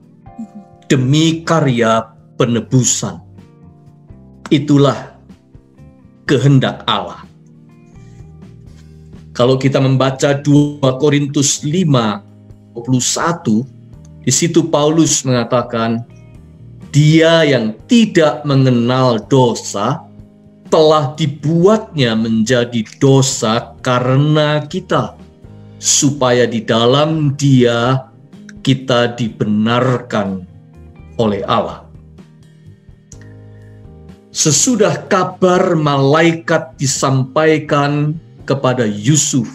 demi 0.87 1.43
karya 1.43 2.07
penebusan. 2.39 3.19
Itulah 4.47 5.19
kehendak 6.23 6.87
Allah. 6.87 7.27
Kalau 9.35 9.59
kita 9.59 9.83
membaca 9.83 10.31
2 10.39 10.79
Korintus 10.79 11.59
5 11.67 12.23
21, 12.75 14.23
di 14.23 14.31
situ 14.31 14.67
Paulus 14.67 15.23
mengatakan, 15.27 16.03
dia 16.95 17.43
yang 17.43 17.75
tidak 17.91 18.47
mengenal 18.47 19.19
dosa 19.27 20.03
telah 20.75 21.15
dibuatnya 21.15 22.19
menjadi 22.19 22.83
dosa 22.99 23.79
karena 23.79 24.59
kita, 24.67 25.15
supaya 25.79 26.43
di 26.43 26.67
dalam 26.67 27.31
Dia 27.39 28.11
kita 28.59 29.15
dibenarkan 29.15 30.43
oleh 31.15 31.47
Allah. 31.47 31.87
Sesudah 34.35 35.07
kabar 35.07 35.79
malaikat 35.79 36.75
disampaikan 36.75 38.19
kepada 38.43 38.83
Yusuf 38.83 39.47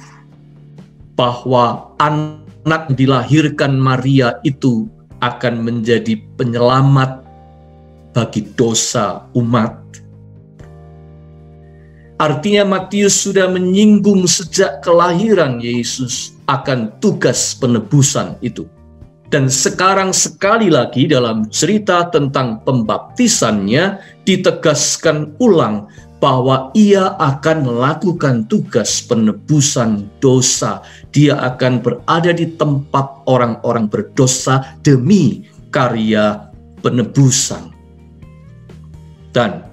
bahwa 1.21 1.93
anak 2.01 2.97
dilahirkan 2.97 3.77
Maria 3.77 4.41
itu 4.41 4.89
akan 5.21 5.69
menjadi 5.69 6.17
penyelamat 6.41 7.21
bagi 8.17 8.41
dosa 8.57 9.29
umat 9.37 9.80
Artinya 12.21 12.69
Matius 12.69 13.17
sudah 13.17 13.49
menyinggung 13.49 14.29
sejak 14.29 14.85
kelahiran 14.85 15.57
Yesus 15.57 16.37
akan 16.45 16.93
tugas 17.01 17.57
penebusan 17.57 18.37
itu. 18.45 18.69
Dan 19.33 19.49
sekarang 19.49 20.13
sekali 20.13 20.69
lagi 20.69 21.09
dalam 21.09 21.49
cerita 21.49 22.13
tentang 22.13 22.61
pembaptisannya 22.61 24.05
ditegaskan 24.29 25.33
ulang 25.41 25.89
bahwa 26.21 26.69
ia 26.77 27.17
akan 27.17 27.65
melakukan 27.65 28.45
tugas 28.53 29.01
penebusan 29.01 30.05
dosa. 30.21 30.85
Dia 31.17 31.41
akan 31.41 31.81
berada 31.81 32.37
di 32.37 32.53
tempat 32.53 33.25
orang-orang 33.25 33.89
berdosa 33.89 34.77
demi 34.85 35.49
karya 35.73 36.53
penebusan. 36.85 37.73
Dan 39.33 39.70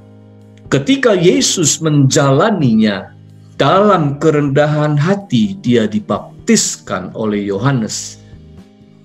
Ketika 0.68 1.16
Yesus 1.16 1.80
menjalaninya 1.80 3.16
dalam 3.56 4.20
kerendahan 4.20 5.00
hati, 5.00 5.56
dia 5.64 5.88
dibaptiskan 5.88 7.16
oleh 7.16 7.48
Yohanes. 7.48 8.20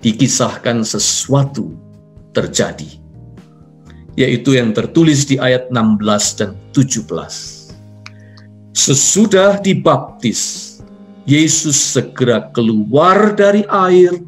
Dikisahkan 0.03 0.83
sesuatu 0.83 1.71
terjadi, 2.35 2.99
yaitu 4.19 4.59
yang 4.59 4.75
tertulis 4.75 5.23
di 5.23 5.39
ayat 5.39 5.71
16 5.71 6.35
dan 6.35 6.51
17. 6.75 7.71
Sesudah 8.75 9.63
dibaptis, 9.63 10.83
Yesus 11.23 11.79
segera 11.79 12.51
keluar 12.51 13.39
dari 13.39 13.63
air, 13.71 14.19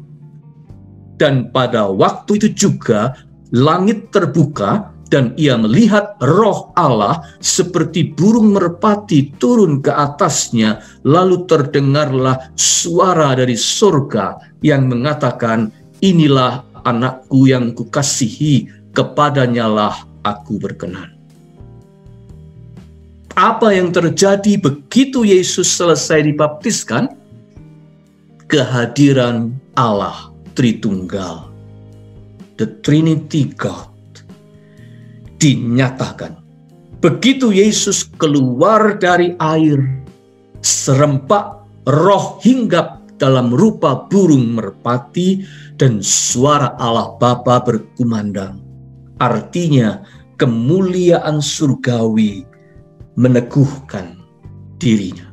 dan 1.20 1.52
pada 1.52 1.92
waktu 1.92 2.40
itu 2.40 2.48
juga 2.56 3.12
langit 3.52 4.08
terbuka 4.08 4.95
dan 5.06 5.32
ia 5.38 5.54
melihat 5.54 6.18
roh 6.18 6.74
Allah 6.74 7.22
seperti 7.38 8.10
burung 8.10 8.54
merpati 8.58 9.30
turun 9.38 9.78
ke 9.78 9.94
atasnya, 9.94 10.82
lalu 11.06 11.46
terdengarlah 11.46 12.50
suara 12.58 13.38
dari 13.38 13.54
surga 13.54 14.58
yang 14.66 14.90
mengatakan, 14.90 15.70
inilah 16.02 16.66
anakku 16.82 17.46
yang 17.46 17.70
kukasihi, 17.74 18.66
kepadanya 18.90 19.66
lah 19.70 19.94
aku 20.26 20.58
berkenan. 20.58 21.14
Apa 23.36 23.68
yang 23.76 23.92
terjadi 23.92 24.56
begitu 24.56 25.22
Yesus 25.22 25.68
selesai 25.68 26.24
dibaptiskan? 26.24 27.12
Kehadiran 28.48 29.52
Allah 29.76 30.32
Tritunggal, 30.56 31.52
the 32.56 32.64
Trinity 32.80 33.52
God, 33.60 33.92
dinyatakan. 35.40 36.36
Begitu 37.00 37.52
Yesus 37.52 38.08
keluar 38.16 38.96
dari 38.96 39.36
air, 39.38 39.78
serempak 40.64 41.62
roh 41.86 42.40
hinggap 42.40 43.04
dalam 43.20 43.52
rupa 43.52 44.08
burung 44.08 44.56
merpati 44.56 45.44
dan 45.76 46.00
suara 46.00 46.72
Allah 46.80 47.16
Bapa 47.20 47.62
berkumandang. 47.64 48.60
Artinya 49.20 50.04
kemuliaan 50.40 51.40
surgawi 51.40 52.44
meneguhkan 53.16 54.20
dirinya. 54.76 55.32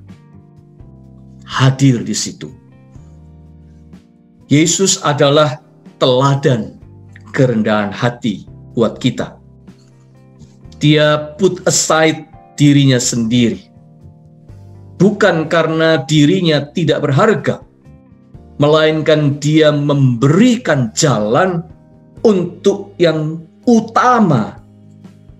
Hadir 1.44 2.04
di 2.04 2.16
situ. 2.16 2.48
Yesus 4.48 5.00
adalah 5.04 5.60
teladan 6.00 6.80
kerendahan 7.36 7.92
hati 7.92 8.48
buat 8.76 9.00
kita 9.00 9.43
dia 10.84 11.32
put 11.40 11.64
aside 11.64 12.28
dirinya 12.60 13.00
sendiri. 13.00 13.72
Bukan 15.00 15.48
karena 15.48 16.04
dirinya 16.04 16.68
tidak 16.76 17.08
berharga, 17.08 17.64
melainkan 18.60 19.40
dia 19.40 19.72
memberikan 19.72 20.92
jalan 20.92 21.64
untuk 22.28 22.92
yang 23.00 23.40
utama 23.64 24.60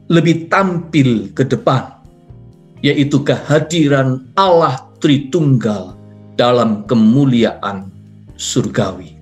lebih 0.08 0.48
tampil 0.48 1.28
ke 1.36 1.44
depan, 1.44 1.92
yaitu 2.80 3.20
kehadiran 3.20 4.24
Allah 4.40 4.88
Tritunggal 5.04 6.00
dalam 6.40 6.88
kemuliaan 6.88 7.92
surgawi. 8.40 9.20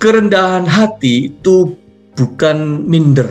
Kerendahan 0.00 0.64
hati 0.64 1.28
itu 1.28 1.76
bukan 2.16 2.88
minder, 2.88 3.28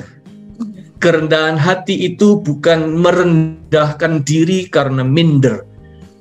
Kerendahan 1.00 1.56
hati 1.56 2.12
itu 2.12 2.44
bukan 2.44 3.00
merendahkan 3.00 4.20
diri 4.28 4.68
karena 4.68 5.00
minder, 5.00 5.64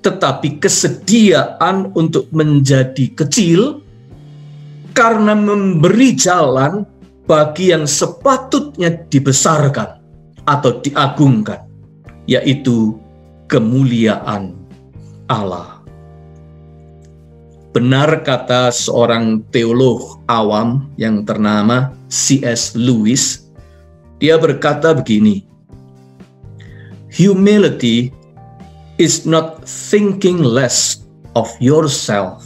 tetapi 0.07 0.63
kesediaan 0.63 1.91
untuk 1.99 2.31
menjadi 2.31 3.11
kecil 3.19 3.83
karena 4.95 5.35
memberi 5.35 6.15
jalan 6.15 6.87
bagi 7.27 7.75
yang 7.75 7.91
sepatutnya 7.91 9.03
dibesarkan 9.11 9.99
atau 10.47 10.79
diagungkan, 10.79 11.67
yaitu 12.31 12.95
kemuliaan 13.51 14.55
Allah. 15.27 15.83
Benar 17.75 18.23
kata 18.23 18.71
seorang 18.71 19.43
teolog 19.51 20.23
awam 20.31 20.89
yang 20.97 21.27
ternama 21.27 21.93
C.S. 22.09 22.73
Lewis, 22.79 23.48
dia 24.19 24.35
berkata 24.39 24.95
begini, 24.95 25.47
Humility 27.09 28.13
is 29.01 29.25
not 29.25 29.65
thinking 29.65 30.43
less 30.43 31.07
of 31.39 31.49
yourself, 31.63 32.45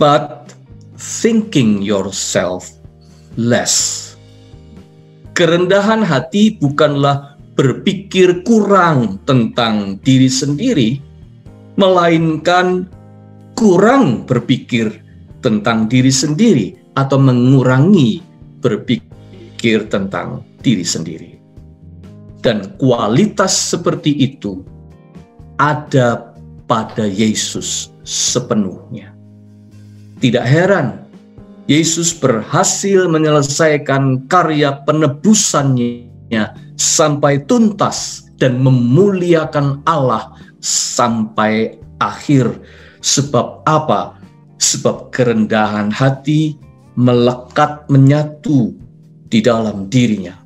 but 0.00 0.50
thinking 0.98 1.84
yourself 1.84 2.72
less. 3.36 4.00
Kerendahan 5.32 6.04
hati 6.04 6.56
bukanlah 6.60 7.36
berpikir 7.56 8.44
kurang 8.44 9.20
tentang 9.28 10.00
diri 10.04 10.28
sendiri, 10.28 11.00
melainkan 11.76 12.88
kurang 13.56 14.24
berpikir 14.24 15.00
tentang 15.44 15.88
diri 15.88 16.12
sendiri 16.12 16.76
atau 16.96 17.16
mengurangi 17.16 18.20
berpikir 18.60 19.88
tentang 19.88 20.44
diri 20.62 20.86
sendiri. 20.86 21.42
Dan 22.42 22.74
kualitas 22.78 23.54
seperti 23.54 24.14
itu 24.18 24.66
ada 25.58 26.34
pada 26.66 27.06
Yesus 27.06 27.94
sepenuhnya. 28.02 29.14
Tidak 30.18 30.42
heran 30.42 31.02
Yesus 31.70 32.10
berhasil 32.10 33.06
menyelesaikan 33.06 34.26
karya 34.26 34.82
penebusannya 34.82 36.42
sampai 36.74 37.46
tuntas 37.46 38.26
dan 38.42 38.58
memuliakan 38.58 39.78
Allah 39.86 40.34
sampai 40.58 41.78
akhir. 42.02 42.50
Sebab 43.02 43.62
apa? 43.66 44.18
Sebab 44.58 45.14
kerendahan 45.14 45.94
hati 45.94 46.58
melekat 46.98 47.86
menyatu 47.86 48.74
di 49.30 49.38
dalam 49.38 49.86
dirinya. 49.86 50.41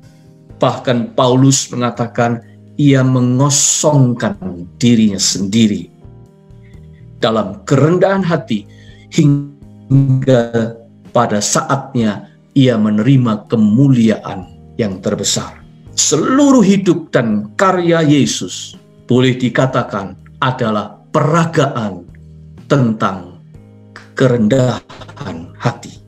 Bahkan 0.57 1.13
Paulus 1.13 1.69
mengatakan 1.69 2.41
ia 2.77 3.01
mengosongkan 3.01 4.37
dirinya 4.77 5.17
sendiri 5.21 5.89
dalam 7.17 7.61
kerendahan 7.65 8.21
hati 8.21 8.65
hingga 9.09 10.77
pada 11.13 11.41
saatnya 11.41 12.29
ia 12.53 12.77
menerima 12.77 13.49
kemuliaan 13.49 14.45
yang 14.77 15.01
terbesar. 15.01 15.61
Seluruh 15.97 16.61
hidup 16.61 17.09
dan 17.09 17.49
karya 17.57 18.05
Yesus 18.05 18.77
boleh 19.09 19.33
dikatakan 19.33 20.13
adalah 20.37 21.01
peragaan 21.09 22.05
tentang 22.69 23.41
kerendahan 24.13 25.53
hati. 25.57 26.06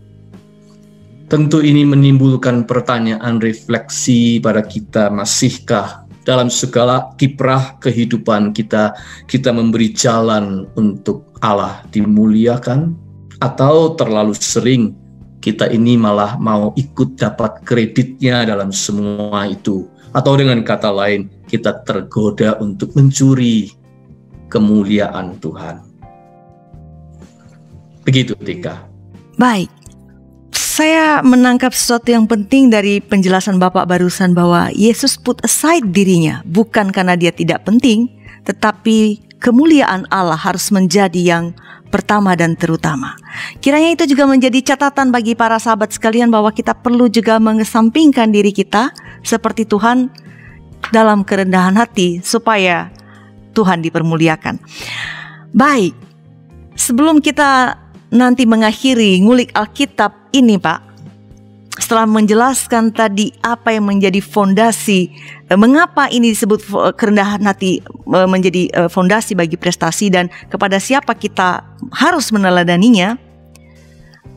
Tentu 1.30 1.61
ini 1.61 1.86
menimbulkan 1.86 2.65
pertanyaan 2.65 3.38
refleksi 3.38 4.41
pada 4.41 4.65
kita, 4.65 5.13
masihkah 5.13 6.09
dalam 6.25 6.49
segala 6.49 7.13
kiprah 7.21 7.77
kehidupan 7.77 8.49
kita, 8.49 8.97
kita 9.30 9.53
memberi 9.53 9.93
jalan 9.93 10.65
untuk 10.73 11.38
Allah 11.45 11.86
dimuliakan, 11.93 12.97
atau 13.45 13.93
terlalu 13.93 14.34
sering 14.34 14.97
kita 15.38 15.69
ini 15.69 16.01
malah 16.01 16.34
mau 16.41 16.73
ikut 16.73 17.13
dapat 17.13 17.61
kreditnya 17.61 18.49
dalam 18.49 18.73
semua 18.73 19.45
itu, 19.45 19.86
atau 20.17 20.34
dengan 20.34 20.65
kata 20.65 20.89
lain, 20.89 21.30
kita 21.45 21.86
tergoda 21.86 22.57
untuk 22.57 22.89
mencuri 22.97 23.69
kemuliaan 24.49 25.38
Tuhan. 25.38 25.77
Begitu, 28.01 28.34
Tika. 28.41 28.82
Baik, 29.38 29.71
saya 30.80 31.19
menangkap 31.19 31.75
sesuatu 31.75 32.07
yang 32.07 32.23
penting 32.23 32.71
dari 32.71 33.03
penjelasan 33.03 33.59
Bapak 33.59 33.84
barusan 33.84 34.32
bahwa 34.32 34.71
Yesus 34.71 35.19
put 35.19 35.36
aside 35.43 35.84
dirinya 35.91 36.39
bukan 36.47 36.95
karena 36.95 37.19
dia 37.19 37.36
tidak 37.36 37.67
penting, 37.67 38.07
tetapi 38.47 39.19
kemuliaan 39.43 40.07
Allah 40.07 40.39
harus 40.39 40.71
menjadi 40.71 41.19
yang 41.19 41.51
pertama 41.91 42.32
dan 42.39 42.55
terutama. 42.55 43.19
Kiranya 43.59 43.91
itu 43.91 44.07
juga 44.07 44.23
menjadi 44.23 44.71
catatan 44.71 45.11
bagi 45.11 45.36
para 45.36 45.59
sahabat 45.59 45.91
sekalian 45.91 46.32
bahwa 46.32 46.47
kita 46.55 46.71
perlu 46.71 47.11
juga 47.11 47.43
mengesampingkan 47.43 48.32
diri 48.32 48.55
kita 48.55 48.95
seperti 49.19 49.67
Tuhan 49.67 50.07
dalam 50.95 51.27
kerendahan 51.27 51.75
hati 51.75 52.23
supaya 52.23 52.88
Tuhan 53.51 53.84
dipermuliakan. 53.84 54.55
Baik, 55.51 55.91
sebelum 56.80 57.19
kita 57.19 57.75
nanti 58.10 58.45
mengakhiri 58.45 59.22
ngulik 59.22 59.53
Alkitab 59.53 60.34
ini, 60.34 60.57
Pak, 60.57 60.89
setelah 61.80 62.05
menjelaskan 62.10 62.91
tadi 62.91 63.32
apa 63.39 63.72
yang 63.72 63.88
menjadi 63.88 64.20
fondasi, 64.20 65.10
eh, 65.47 65.57
mengapa 65.57 66.12
ini 66.12 66.36
disebut 66.36 66.66
kerendahan 66.99 67.41
hati 67.45 67.80
eh, 67.86 68.28
menjadi 68.28 68.62
eh, 68.70 68.89
fondasi 68.91 69.34
bagi 69.34 69.55
prestasi 69.55 70.12
dan 70.12 70.28
kepada 70.51 70.78
siapa 70.78 71.16
kita 71.16 71.64
harus 71.95 72.30
meneladaninya, 72.36 73.16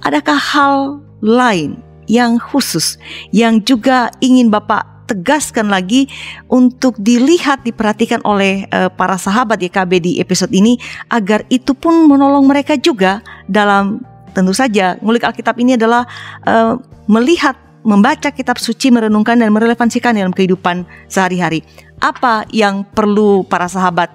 adakah 0.06 0.38
hal 0.38 0.76
lain 1.20 1.82
yang 2.06 2.36
khusus 2.38 2.98
yang 3.30 3.62
juga 3.62 4.10
ingin 4.20 4.50
Bapak 4.50 4.91
tegaskan 5.12 5.68
lagi 5.68 6.08
untuk 6.48 6.96
dilihat 6.96 7.62
diperhatikan 7.68 8.24
oleh 8.24 8.64
uh, 8.72 8.88
para 8.88 9.20
sahabat 9.20 9.60
YKB 9.60 9.92
di 10.00 10.12
episode 10.18 10.50
ini 10.56 10.80
agar 11.12 11.44
itu 11.52 11.76
pun 11.76 12.08
menolong 12.08 12.48
mereka 12.48 12.80
juga 12.80 13.20
dalam 13.44 14.00
tentu 14.32 14.56
saja 14.56 14.96
ngulik 15.04 15.28
Alkitab 15.28 15.60
ini 15.60 15.76
adalah 15.76 16.08
uh, 16.48 16.80
melihat 17.04 17.54
membaca 17.82 18.30
kitab 18.30 18.56
suci 18.56 18.88
merenungkan 18.94 19.36
dan 19.38 19.50
merelevansikan 19.50 20.14
dalam 20.14 20.32
kehidupan 20.32 20.86
sehari-hari. 21.10 21.66
Apa 22.02 22.46
yang 22.50 22.86
perlu 22.86 23.46
para 23.46 23.66
sahabat 23.66 24.10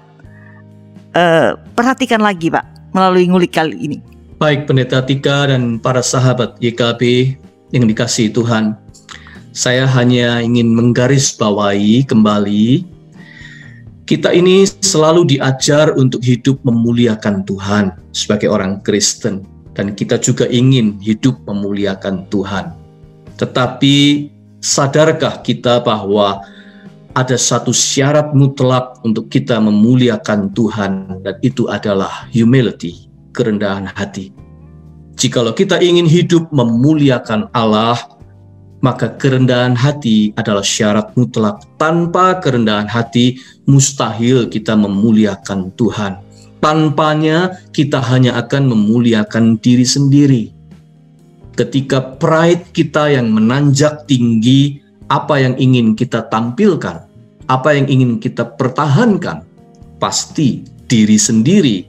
uh, 1.16 1.56
perhatikan 1.72 2.20
lagi, 2.20 2.52
Pak, 2.52 2.92
melalui 2.92 3.28
ngulik 3.28 3.52
kali 3.54 3.76
ini? 3.76 3.98
Baik, 4.40 4.68
Pendeta 4.68 5.04
Tika 5.04 5.48
dan 5.52 5.80
para 5.80 6.00
sahabat 6.00 6.56
YKB 6.60 7.02
yang 7.72 7.84
dikasih 7.84 8.32
Tuhan, 8.32 8.76
saya 9.58 9.90
hanya 9.90 10.38
ingin 10.38 10.70
menggarisbawahi 10.70 12.06
kembali 12.06 12.86
kita 14.06 14.30
ini 14.30 14.62
selalu 14.62 15.34
diajar 15.34 15.98
untuk 15.98 16.22
hidup 16.22 16.62
memuliakan 16.62 17.42
Tuhan 17.42 17.90
sebagai 18.14 18.54
orang 18.54 18.78
Kristen 18.86 19.42
dan 19.74 19.98
kita 19.98 20.14
juga 20.22 20.46
ingin 20.46 21.02
hidup 21.02 21.42
memuliakan 21.42 22.30
Tuhan. 22.30 22.70
Tetapi 23.34 23.96
sadarkah 24.62 25.42
kita 25.42 25.82
bahwa 25.82 26.38
ada 27.18 27.34
satu 27.34 27.74
syarat 27.74 28.30
mutlak 28.38 29.02
untuk 29.02 29.26
kita 29.26 29.58
memuliakan 29.58 30.54
Tuhan 30.54 31.18
dan 31.26 31.34
itu 31.42 31.66
adalah 31.66 32.30
humility, 32.30 33.10
kerendahan 33.34 33.90
hati. 33.90 34.30
Jikalau 35.18 35.50
kita 35.50 35.82
ingin 35.82 36.06
hidup 36.06 36.46
memuliakan 36.54 37.50
Allah, 37.50 37.98
maka 38.78 39.10
kerendahan 39.18 39.74
hati 39.74 40.30
adalah 40.38 40.62
syarat 40.62 41.10
mutlak. 41.18 41.62
Tanpa 41.80 42.38
kerendahan 42.38 42.86
hati, 42.86 43.38
mustahil 43.66 44.46
kita 44.46 44.78
memuliakan 44.78 45.74
Tuhan. 45.74 46.22
Tanpanya, 46.58 47.58
kita 47.70 48.02
hanya 48.02 48.38
akan 48.38 48.70
memuliakan 48.70 49.58
diri 49.62 49.86
sendiri. 49.86 50.44
Ketika 51.54 52.18
pride 52.22 52.70
kita 52.70 53.10
yang 53.10 53.34
menanjak 53.34 54.06
tinggi, 54.06 54.78
apa 55.10 55.42
yang 55.42 55.58
ingin 55.58 55.98
kita 55.98 56.26
tampilkan, 56.30 57.02
apa 57.50 57.68
yang 57.74 57.86
ingin 57.90 58.22
kita 58.22 58.46
pertahankan, 58.54 59.42
pasti 59.98 60.62
diri 60.86 61.18
sendiri, 61.18 61.82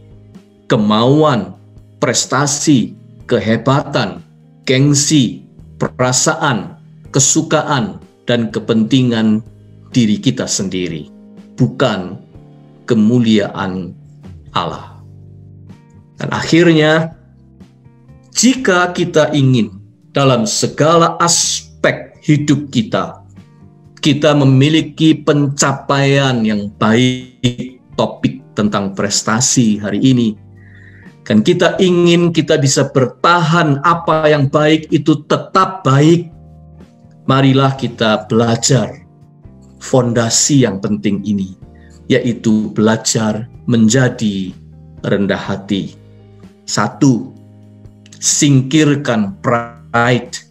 kemauan, 0.66 1.54
prestasi, 2.02 2.98
kehebatan, 3.30 4.26
gengsi, 4.66 5.46
perasaan, 5.78 6.79
kesukaan, 7.10 8.02
dan 8.30 8.54
kepentingan 8.54 9.42
diri 9.90 10.22
kita 10.22 10.46
sendiri, 10.46 11.10
bukan 11.58 12.22
kemuliaan 12.86 13.98
Allah. 14.54 15.02
Dan 16.22 16.30
akhirnya, 16.30 17.18
jika 18.30 18.94
kita 18.94 19.34
ingin 19.34 19.82
dalam 20.14 20.46
segala 20.46 21.18
aspek 21.18 22.14
hidup 22.22 22.70
kita, 22.70 23.26
kita 24.00 24.38
memiliki 24.38 25.18
pencapaian 25.18 26.46
yang 26.46 26.70
baik, 26.78 27.82
topik 27.98 28.46
tentang 28.54 28.94
prestasi 28.94 29.82
hari 29.82 30.06
ini, 30.06 30.38
dan 31.26 31.42
kita 31.42 31.82
ingin 31.82 32.30
kita 32.30 32.62
bisa 32.62 32.94
bertahan 32.94 33.82
apa 33.82 34.30
yang 34.30 34.50
baik 34.50 34.90
itu 34.94 35.26
tetap 35.26 35.82
baik 35.82 36.39
marilah 37.30 37.78
kita 37.78 38.26
belajar 38.26 39.06
fondasi 39.78 40.66
yang 40.66 40.82
penting 40.82 41.22
ini, 41.22 41.54
yaitu 42.10 42.74
belajar 42.74 43.46
menjadi 43.70 44.50
rendah 45.06 45.38
hati. 45.38 45.94
Satu, 46.66 47.30
singkirkan 48.18 49.38
pride, 49.46 50.42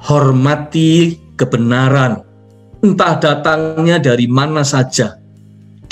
hormati 0.00 1.20
kebenaran, 1.36 2.24
entah 2.80 3.20
datangnya 3.20 4.00
dari 4.00 4.24
mana 4.24 4.64
saja, 4.64 5.20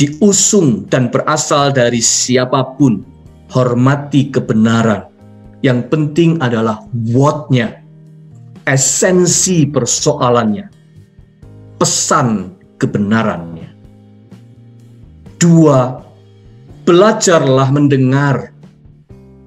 diusung 0.01 0.89
dan 0.89 1.13
berasal 1.13 1.69
dari 1.69 2.01
siapa 2.01 2.81
pun, 2.81 3.05
hormati 3.53 4.33
kebenaran. 4.33 5.05
Yang 5.61 5.81
penting 5.93 6.41
adalah 6.41 6.81
what-nya, 7.13 7.84
esensi 8.65 9.69
persoalannya, 9.69 10.67
pesan 11.77 12.57
kebenarannya. 12.81 13.69
Dua, 15.37 16.01
belajarlah 16.89 17.69
mendengar, 17.69 18.53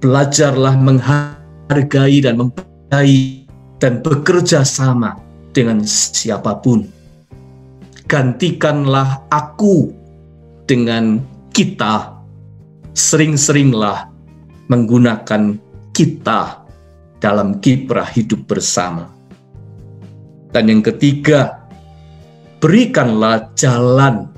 belajarlah 0.02 0.78
menghargai 0.78 2.18
dan 2.22 2.38
mempercayai 2.38 3.50
dan 3.82 4.02
bekerja 4.06 4.62
sama 4.62 5.18
dengan 5.54 5.82
siapa 5.86 6.62
pun. 6.62 6.86
Gantikanlah 8.06 9.26
aku 9.34 9.90
dengan 10.70 11.20
kita. 11.52 12.14
Sering-seringlah 12.98 14.10
menggunakan 14.74 15.62
kita 15.94 16.67
dalam 17.18 17.58
kiprah 17.62 18.08
hidup 18.14 18.46
bersama. 18.46 19.10
Dan 20.54 20.70
yang 20.72 20.84
ketiga, 20.86 21.68
berikanlah 22.62 23.52
jalan 23.54 24.30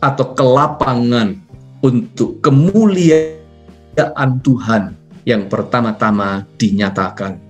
atau 0.00 0.36
kelapangan 0.36 1.40
untuk 1.80 2.40
kemuliaan 2.44 4.30
Tuhan 4.44 4.96
yang 5.26 5.50
pertama-tama 5.50 6.46
dinyatakan 6.60 7.40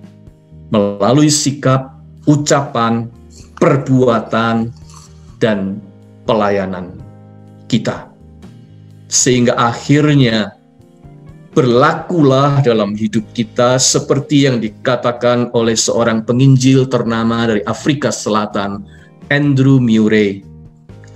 melalui 0.73 1.31
sikap, 1.31 1.95
ucapan, 2.27 3.07
perbuatan, 3.61 4.73
dan 5.37 5.79
pelayanan 6.27 6.97
kita. 7.71 8.09
Sehingga 9.07 9.55
akhirnya 9.55 10.56
berlakulah 11.57 12.61
dalam 12.61 12.93
hidup 12.93 13.25
kita 13.33 13.81
seperti 13.81 14.45
yang 14.45 14.61
dikatakan 14.61 15.49
oleh 15.57 15.73
seorang 15.73 16.21
penginjil 16.21 16.85
ternama 16.85 17.49
dari 17.49 17.65
Afrika 17.65 18.13
Selatan, 18.13 18.85
Andrew 19.33 19.81
Murray, 19.81 20.45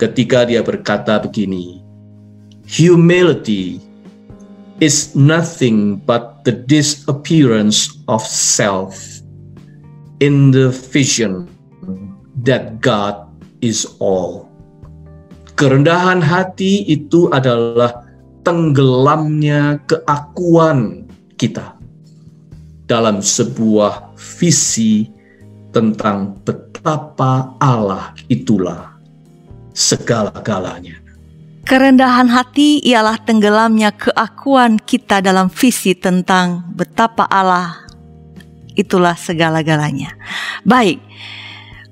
ketika 0.02 0.42
dia 0.42 0.58
berkata 0.66 1.22
begini, 1.22 1.78
Humility 2.66 3.78
is 4.82 5.14
nothing 5.14 6.02
but 6.02 6.42
the 6.42 6.50
disappearance 6.66 8.02
of 8.10 8.18
self 8.26 8.98
in 10.18 10.50
the 10.50 10.74
vision 10.90 11.46
that 12.42 12.82
God 12.82 13.30
is 13.62 13.86
all. 14.02 14.50
Kerendahan 15.54 16.18
hati 16.18 16.82
itu 16.90 17.30
adalah 17.30 18.01
tenggelamnya 18.42 19.78
keakuan 19.86 21.06
kita 21.38 21.78
dalam 22.86 23.22
sebuah 23.22 24.14
visi 24.18 25.08
tentang 25.72 26.36
betapa 26.44 27.56
Allah 27.62 28.12
itulah 28.28 28.98
segala-galanya. 29.72 31.00
Kerendahan 31.62 32.26
hati 32.26 32.82
ialah 32.82 33.22
tenggelamnya 33.22 33.94
keakuan 33.94 34.82
kita 34.82 35.22
dalam 35.22 35.46
visi 35.48 35.94
tentang 35.94 36.66
betapa 36.74 37.24
Allah 37.30 37.86
itulah 38.74 39.14
segala-galanya. 39.14 40.12
Baik, 40.66 40.98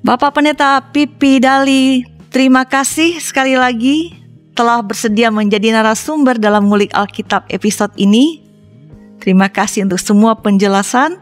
Bapak 0.03 0.37
Pendeta 0.37 0.83
Pipi 0.91 1.39
Dali, 1.39 2.03
terima 2.35 2.67
kasih 2.67 3.23
sekali 3.23 3.55
lagi 3.55 4.20
telah 4.61 4.85
bersedia 4.85 5.33
menjadi 5.33 5.73
narasumber 5.73 6.37
dalam 6.37 6.69
ngulik 6.69 6.93
Alkitab 6.93 7.49
episode 7.49 7.97
ini. 7.97 8.45
Terima 9.17 9.49
kasih 9.49 9.89
untuk 9.89 9.97
semua 9.97 10.37
penjelasan. 10.37 11.17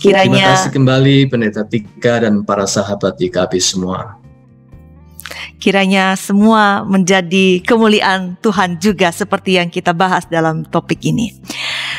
Kiranya 0.00 0.24
Terima 0.24 0.56
kasih 0.56 0.72
kembali 0.72 1.16
Pendeta 1.28 1.68
Tika 1.68 2.24
dan 2.24 2.40
para 2.48 2.64
sahabat 2.64 3.20
YKB 3.20 3.60
semua. 3.60 4.16
Kiranya 5.60 6.16
semua 6.16 6.80
menjadi 6.88 7.60
kemuliaan 7.60 8.40
Tuhan 8.40 8.80
juga 8.80 9.12
seperti 9.12 9.60
yang 9.60 9.68
kita 9.68 9.92
bahas 9.92 10.24
dalam 10.32 10.64
topik 10.64 11.04
ini. 11.04 11.28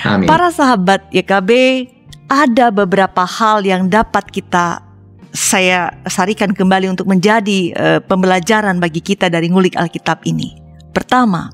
Amin. 0.02 0.26
Para 0.26 0.50
sahabat 0.50 1.06
YKB, 1.14 1.86
ada 2.26 2.74
beberapa 2.74 3.30
hal 3.30 3.62
yang 3.62 3.94
dapat 3.94 4.26
kita 4.26 4.82
saya 5.38 5.94
sarikan 6.10 6.50
kembali 6.50 6.90
untuk 6.98 7.06
menjadi 7.06 7.60
uh, 7.78 8.00
pembelajaran 8.02 8.82
bagi 8.82 9.06
kita 9.06 9.30
dari 9.30 9.54
ngulik 9.54 9.78
Alkitab 9.78 10.26
ini. 10.26 10.63
Pertama, 10.94 11.50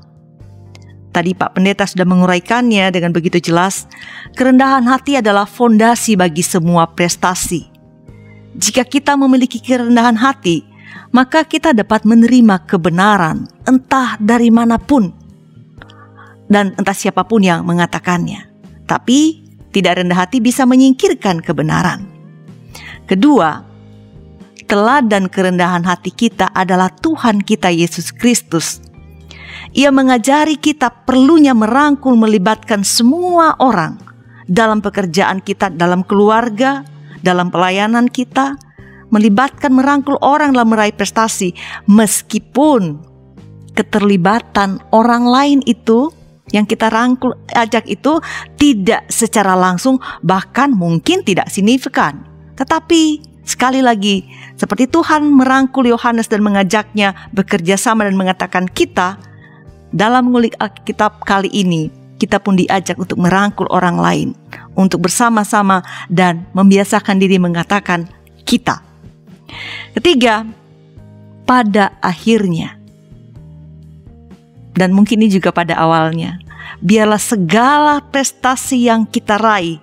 tadi 1.10 1.32
Pak 1.32 1.56
Pendeta 1.56 1.88
sudah 1.88 2.04
menguraikannya 2.04 2.92
dengan 2.92 3.10
begitu 3.10 3.40
jelas, 3.40 3.88
kerendahan 4.36 4.84
hati 4.86 5.18
adalah 5.18 5.48
fondasi 5.48 6.14
bagi 6.14 6.44
semua 6.44 6.86
prestasi. 6.92 7.66
Jika 8.54 8.84
kita 8.84 9.16
memiliki 9.16 9.58
kerendahan 9.58 10.20
hati, 10.20 10.62
maka 11.10 11.42
kita 11.42 11.72
dapat 11.72 12.06
menerima 12.06 12.68
kebenaran 12.68 13.48
entah 13.66 14.20
dari 14.20 14.52
mana 14.52 14.78
pun 14.78 15.10
dan 16.50 16.74
entah 16.76 16.94
siapa 16.94 17.24
pun 17.24 17.40
yang 17.40 17.62
mengatakannya. 17.62 18.50
Tapi 18.84 19.46
tidak 19.70 20.02
rendah 20.02 20.26
hati 20.26 20.42
bisa 20.42 20.66
menyingkirkan 20.66 21.38
kebenaran. 21.38 22.10
Kedua, 23.06 23.62
teladan 24.66 25.30
kerendahan 25.30 25.86
hati 25.86 26.10
kita 26.10 26.50
adalah 26.50 26.90
Tuhan 26.90 27.42
kita 27.42 27.70
Yesus 27.70 28.10
Kristus. 28.10 28.82
Ia 29.76 29.94
mengajari 29.94 30.58
kita 30.58 31.06
perlunya 31.06 31.54
merangkul 31.54 32.16
melibatkan 32.18 32.82
semua 32.82 33.54
orang 33.60 34.00
dalam 34.50 34.82
pekerjaan 34.82 35.38
kita, 35.38 35.70
dalam 35.70 36.02
keluarga, 36.02 36.82
dalam 37.22 37.54
pelayanan 37.54 38.10
kita, 38.10 38.58
melibatkan 39.14 39.74
merangkul 39.74 40.18
orang 40.22 40.54
dalam 40.54 40.70
meraih 40.74 40.94
prestasi 40.94 41.54
meskipun 41.86 42.98
keterlibatan 43.74 44.82
orang 44.90 45.26
lain 45.26 45.60
itu 45.66 46.10
yang 46.50 46.66
kita 46.66 46.90
rangkul 46.90 47.38
ajak 47.54 47.86
itu 47.86 48.18
tidak 48.58 49.06
secara 49.06 49.54
langsung 49.54 50.02
bahkan 50.26 50.74
mungkin 50.74 51.22
tidak 51.22 51.46
signifikan. 51.46 52.26
Tetapi 52.58 53.22
sekali 53.46 53.78
lagi 53.82 54.26
seperti 54.58 54.90
Tuhan 54.90 55.30
merangkul 55.30 55.86
Yohanes 55.86 56.26
dan 56.26 56.42
mengajaknya 56.42 57.30
bekerja 57.30 57.78
sama 57.78 58.06
dan 58.06 58.18
mengatakan 58.18 58.66
kita 58.66 59.18
dalam 59.90 60.30
mengulik 60.30 60.54
Alkitab 60.58 61.22
kali 61.26 61.50
ini 61.50 61.90
kita 62.20 62.38
pun 62.38 62.54
diajak 62.54 63.00
untuk 63.00 63.16
merangkul 63.16 63.66
orang 63.72 63.96
lain 63.96 64.28
untuk 64.76 65.08
bersama-sama 65.08 65.80
dan 66.12 66.44
membiasakan 66.52 67.16
diri 67.16 67.40
mengatakan 67.40 68.06
kita. 68.44 68.84
Ketiga, 69.96 70.44
pada 71.48 71.96
akhirnya 72.04 72.80
dan 74.80 74.96
mungkin 74.96 75.20
ini 75.20 75.28
juga 75.28 75.52
pada 75.52 75.76
awalnya. 75.76 76.40
Biarlah 76.80 77.20
segala 77.20 78.00
prestasi 78.00 78.88
yang 78.88 79.04
kita 79.04 79.36
raih 79.36 79.76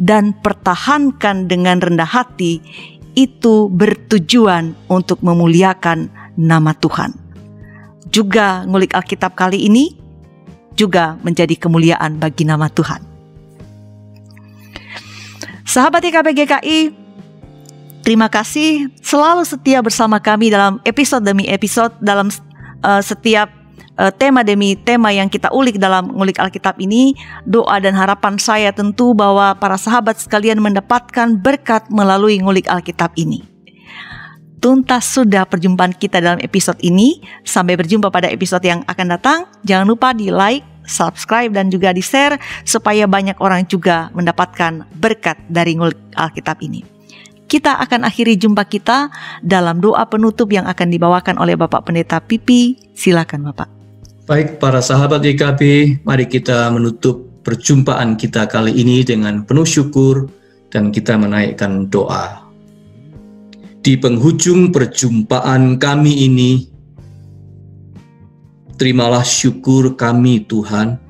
dan 0.00 0.32
pertahankan 0.32 1.44
dengan 1.44 1.76
rendah 1.76 2.08
hati 2.08 2.64
itu 3.12 3.68
bertujuan 3.68 4.72
untuk 4.88 5.20
memuliakan 5.20 6.08
nama 6.40 6.72
Tuhan. 6.72 7.19
Juga 8.10 8.66
ngulik 8.66 8.92
Alkitab 8.92 9.38
kali 9.38 9.70
ini 9.70 9.94
juga 10.74 11.18
menjadi 11.22 11.54
kemuliaan 11.54 12.18
bagi 12.18 12.42
nama 12.46 12.66
Tuhan. 12.70 13.02
Sahabat 15.70 16.02
IKB 16.02 16.34
GKI, 16.34 16.78
terima 18.02 18.26
kasih 18.26 18.90
selalu 18.98 19.46
setia 19.46 19.78
bersama 19.78 20.18
kami 20.18 20.50
dalam 20.50 20.82
episode 20.82 21.22
demi 21.22 21.46
episode 21.46 21.94
dalam 22.02 22.26
uh, 22.82 22.98
setiap 22.98 23.46
uh, 23.94 24.10
tema 24.10 24.42
demi 24.42 24.74
tema 24.74 25.14
yang 25.14 25.30
kita 25.30 25.46
ulik 25.54 25.78
dalam 25.78 26.10
ngulik 26.10 26.42
Alkitab 26.42 26.74
ini, 26.82 27.14
doa 27.46 27.78
dan 27.78 27.94
harapan 27.94 28.34
saya 28.40 28.74
tentu 28.74 29.14
bahwa 29.14 29.54
para 29.54 29.78
sahabat 29.78 30.18
sekalian 30.18 30.58
mendapatkan 30.58 31.38
berkat 31.38 31.86
melalui 31.86 32.42
ngulik 32.42 32.66
Alkitab 32.66 33.14
ini. 33.14 33.46
Tuntas 34.60 35.08
sudah 35.08 35.48
perjumpaan 35.48 35.96
kita 35.96 36.20
dalam 36.20 36.36
episode 36.44 36.76
ini. 36.84 37.24
Sampai 37.48 37.80
berjumpa 37.80 38.12
pada 38.12 38.28
episode 38.28 38.60
yang 38.60 38.84
akan 38.84 39.06
datang. 39.16 39.48
Jangan 39.64 39.88
lupa 39.88 40.12
di 40.12 40.28
like, 40.28 40.84
subscribe, 40.84 41.48
dan 41.48 41.72
juga 41.72 41.96
di 41.96 42.04
share 42.04 42.36
supaya 42.68 43.08
banyak 43.08 43.40
orang 43.40 43.64
juga 43.64 44.12
mendapatkan 44.12 44.84
berkat 45.00 45.40
dari 45.48 45.80
ngulik 45.80 45.96
Alkitab 46.12 46.60
ini. 46.60 46.84
Kita 47.48 47.80
akan 47.80 48.04
akhiri 48.04 48.36
jumpa 48.36 48.68
kita 48.68 49.08
dalam 49.40 49.80
doa 49.80 50.04
penutup 50.06 50.52
yang 50.52 50.68
akan 50.68 50.92
dibawakan 50.92 51.40
oleh 51.40 51.56
Bapak 51.56 51.88
Pendeta 51.88 52.20
Pipi. 52.20 52.76
Silakan 52.92 53.48
Bapak. 53.50 53.68
Baik 54.28 54.60
para 54.60 54.84
sahabat 54.84 55.24
YKB, 55.24 55.60
mari 56.04 56.28
kita 56.28 56.68
menutup 56.70 57.42
perjumpaan 57.42 58.14
kita 58.14 58.44
kali 58.46 58.76
ini 58.76 59.02
dengan 59.02 59.42
penuh 59.42 59.66
syukur 59.66 60.28
dan 60.68 60.92
kita 60.94 61.18
menaikkan 61.18 61.90
doa. 61.90 62.39
Di 63.80 63.96
penghujung 63.96 64.68
perjumpaan 64.68 65.80
kami 65.80 66.28
ini, 66.28 66.68
terimalah 68.76 69.24
syukur 69.24 69.96
kami 69.96 70.44
Tuhan. 70.44 71.00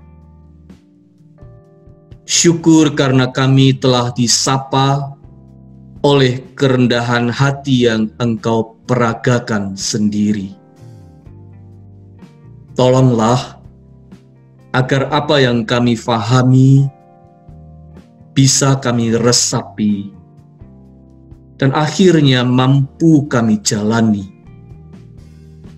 Syukur 2.30 2.94
karena 2.94 3.26
kami 3.34 3.74
telah 3.74 4.14
disapa 4.14 5.18
oleh 6.06 6.40
kerendahan 6.54 7.28
hati 7.28 7.90
yang 7.90 8.08
Engkau 8.16 8.78
peragakan 8.88 9.76
sendiri 9.76 10.60
Tolonglah 12.80 13.60
agar 14.72 15.12
apa 15.12 15.36
yang 15.42 15.68
kami 15.68 15.98
fahami 15.98 16.88
bisa 18.32 18.78
kami 18.80 19.12
resapi 19.12 20.14
dan 21.60 21.76
akhirnya 21.76 22.40
mampu 22.40 23.28
kami 23.28 23.60
jalani 23.60 24.32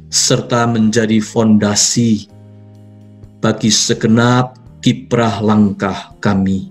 serta 0.07 0.71
menjadi 0.71 1.19
fondasi 1.19 2.31
bagi 3.43 3.67
segenap 3.67 4.55
kiprah 4.79 5.43
langkah 5.43 6.15
kami. 6.23 6.71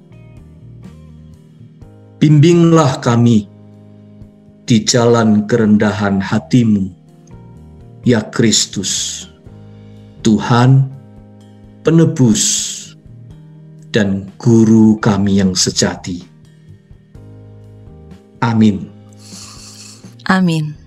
Bimbinglah 2.21 3.03
kami 3.03 3.49
di 4.63 4.77
jalan 4.85 5.49
kerendahan 5.49 6.21
hatimu, 6.21 6.87
ya 8.07 8.23
Kristus. 8.31 9.25
Tuhan, 10.21 10.85
penebus, 11.81 12.45
dan 13.89 14.29
guru 14.37 15.01
kami 15.01 15.41
yang 15.41 15.57
sejati. 15.57 16.21
Amin. 18.45 18.90
Amin. 20.31 20.80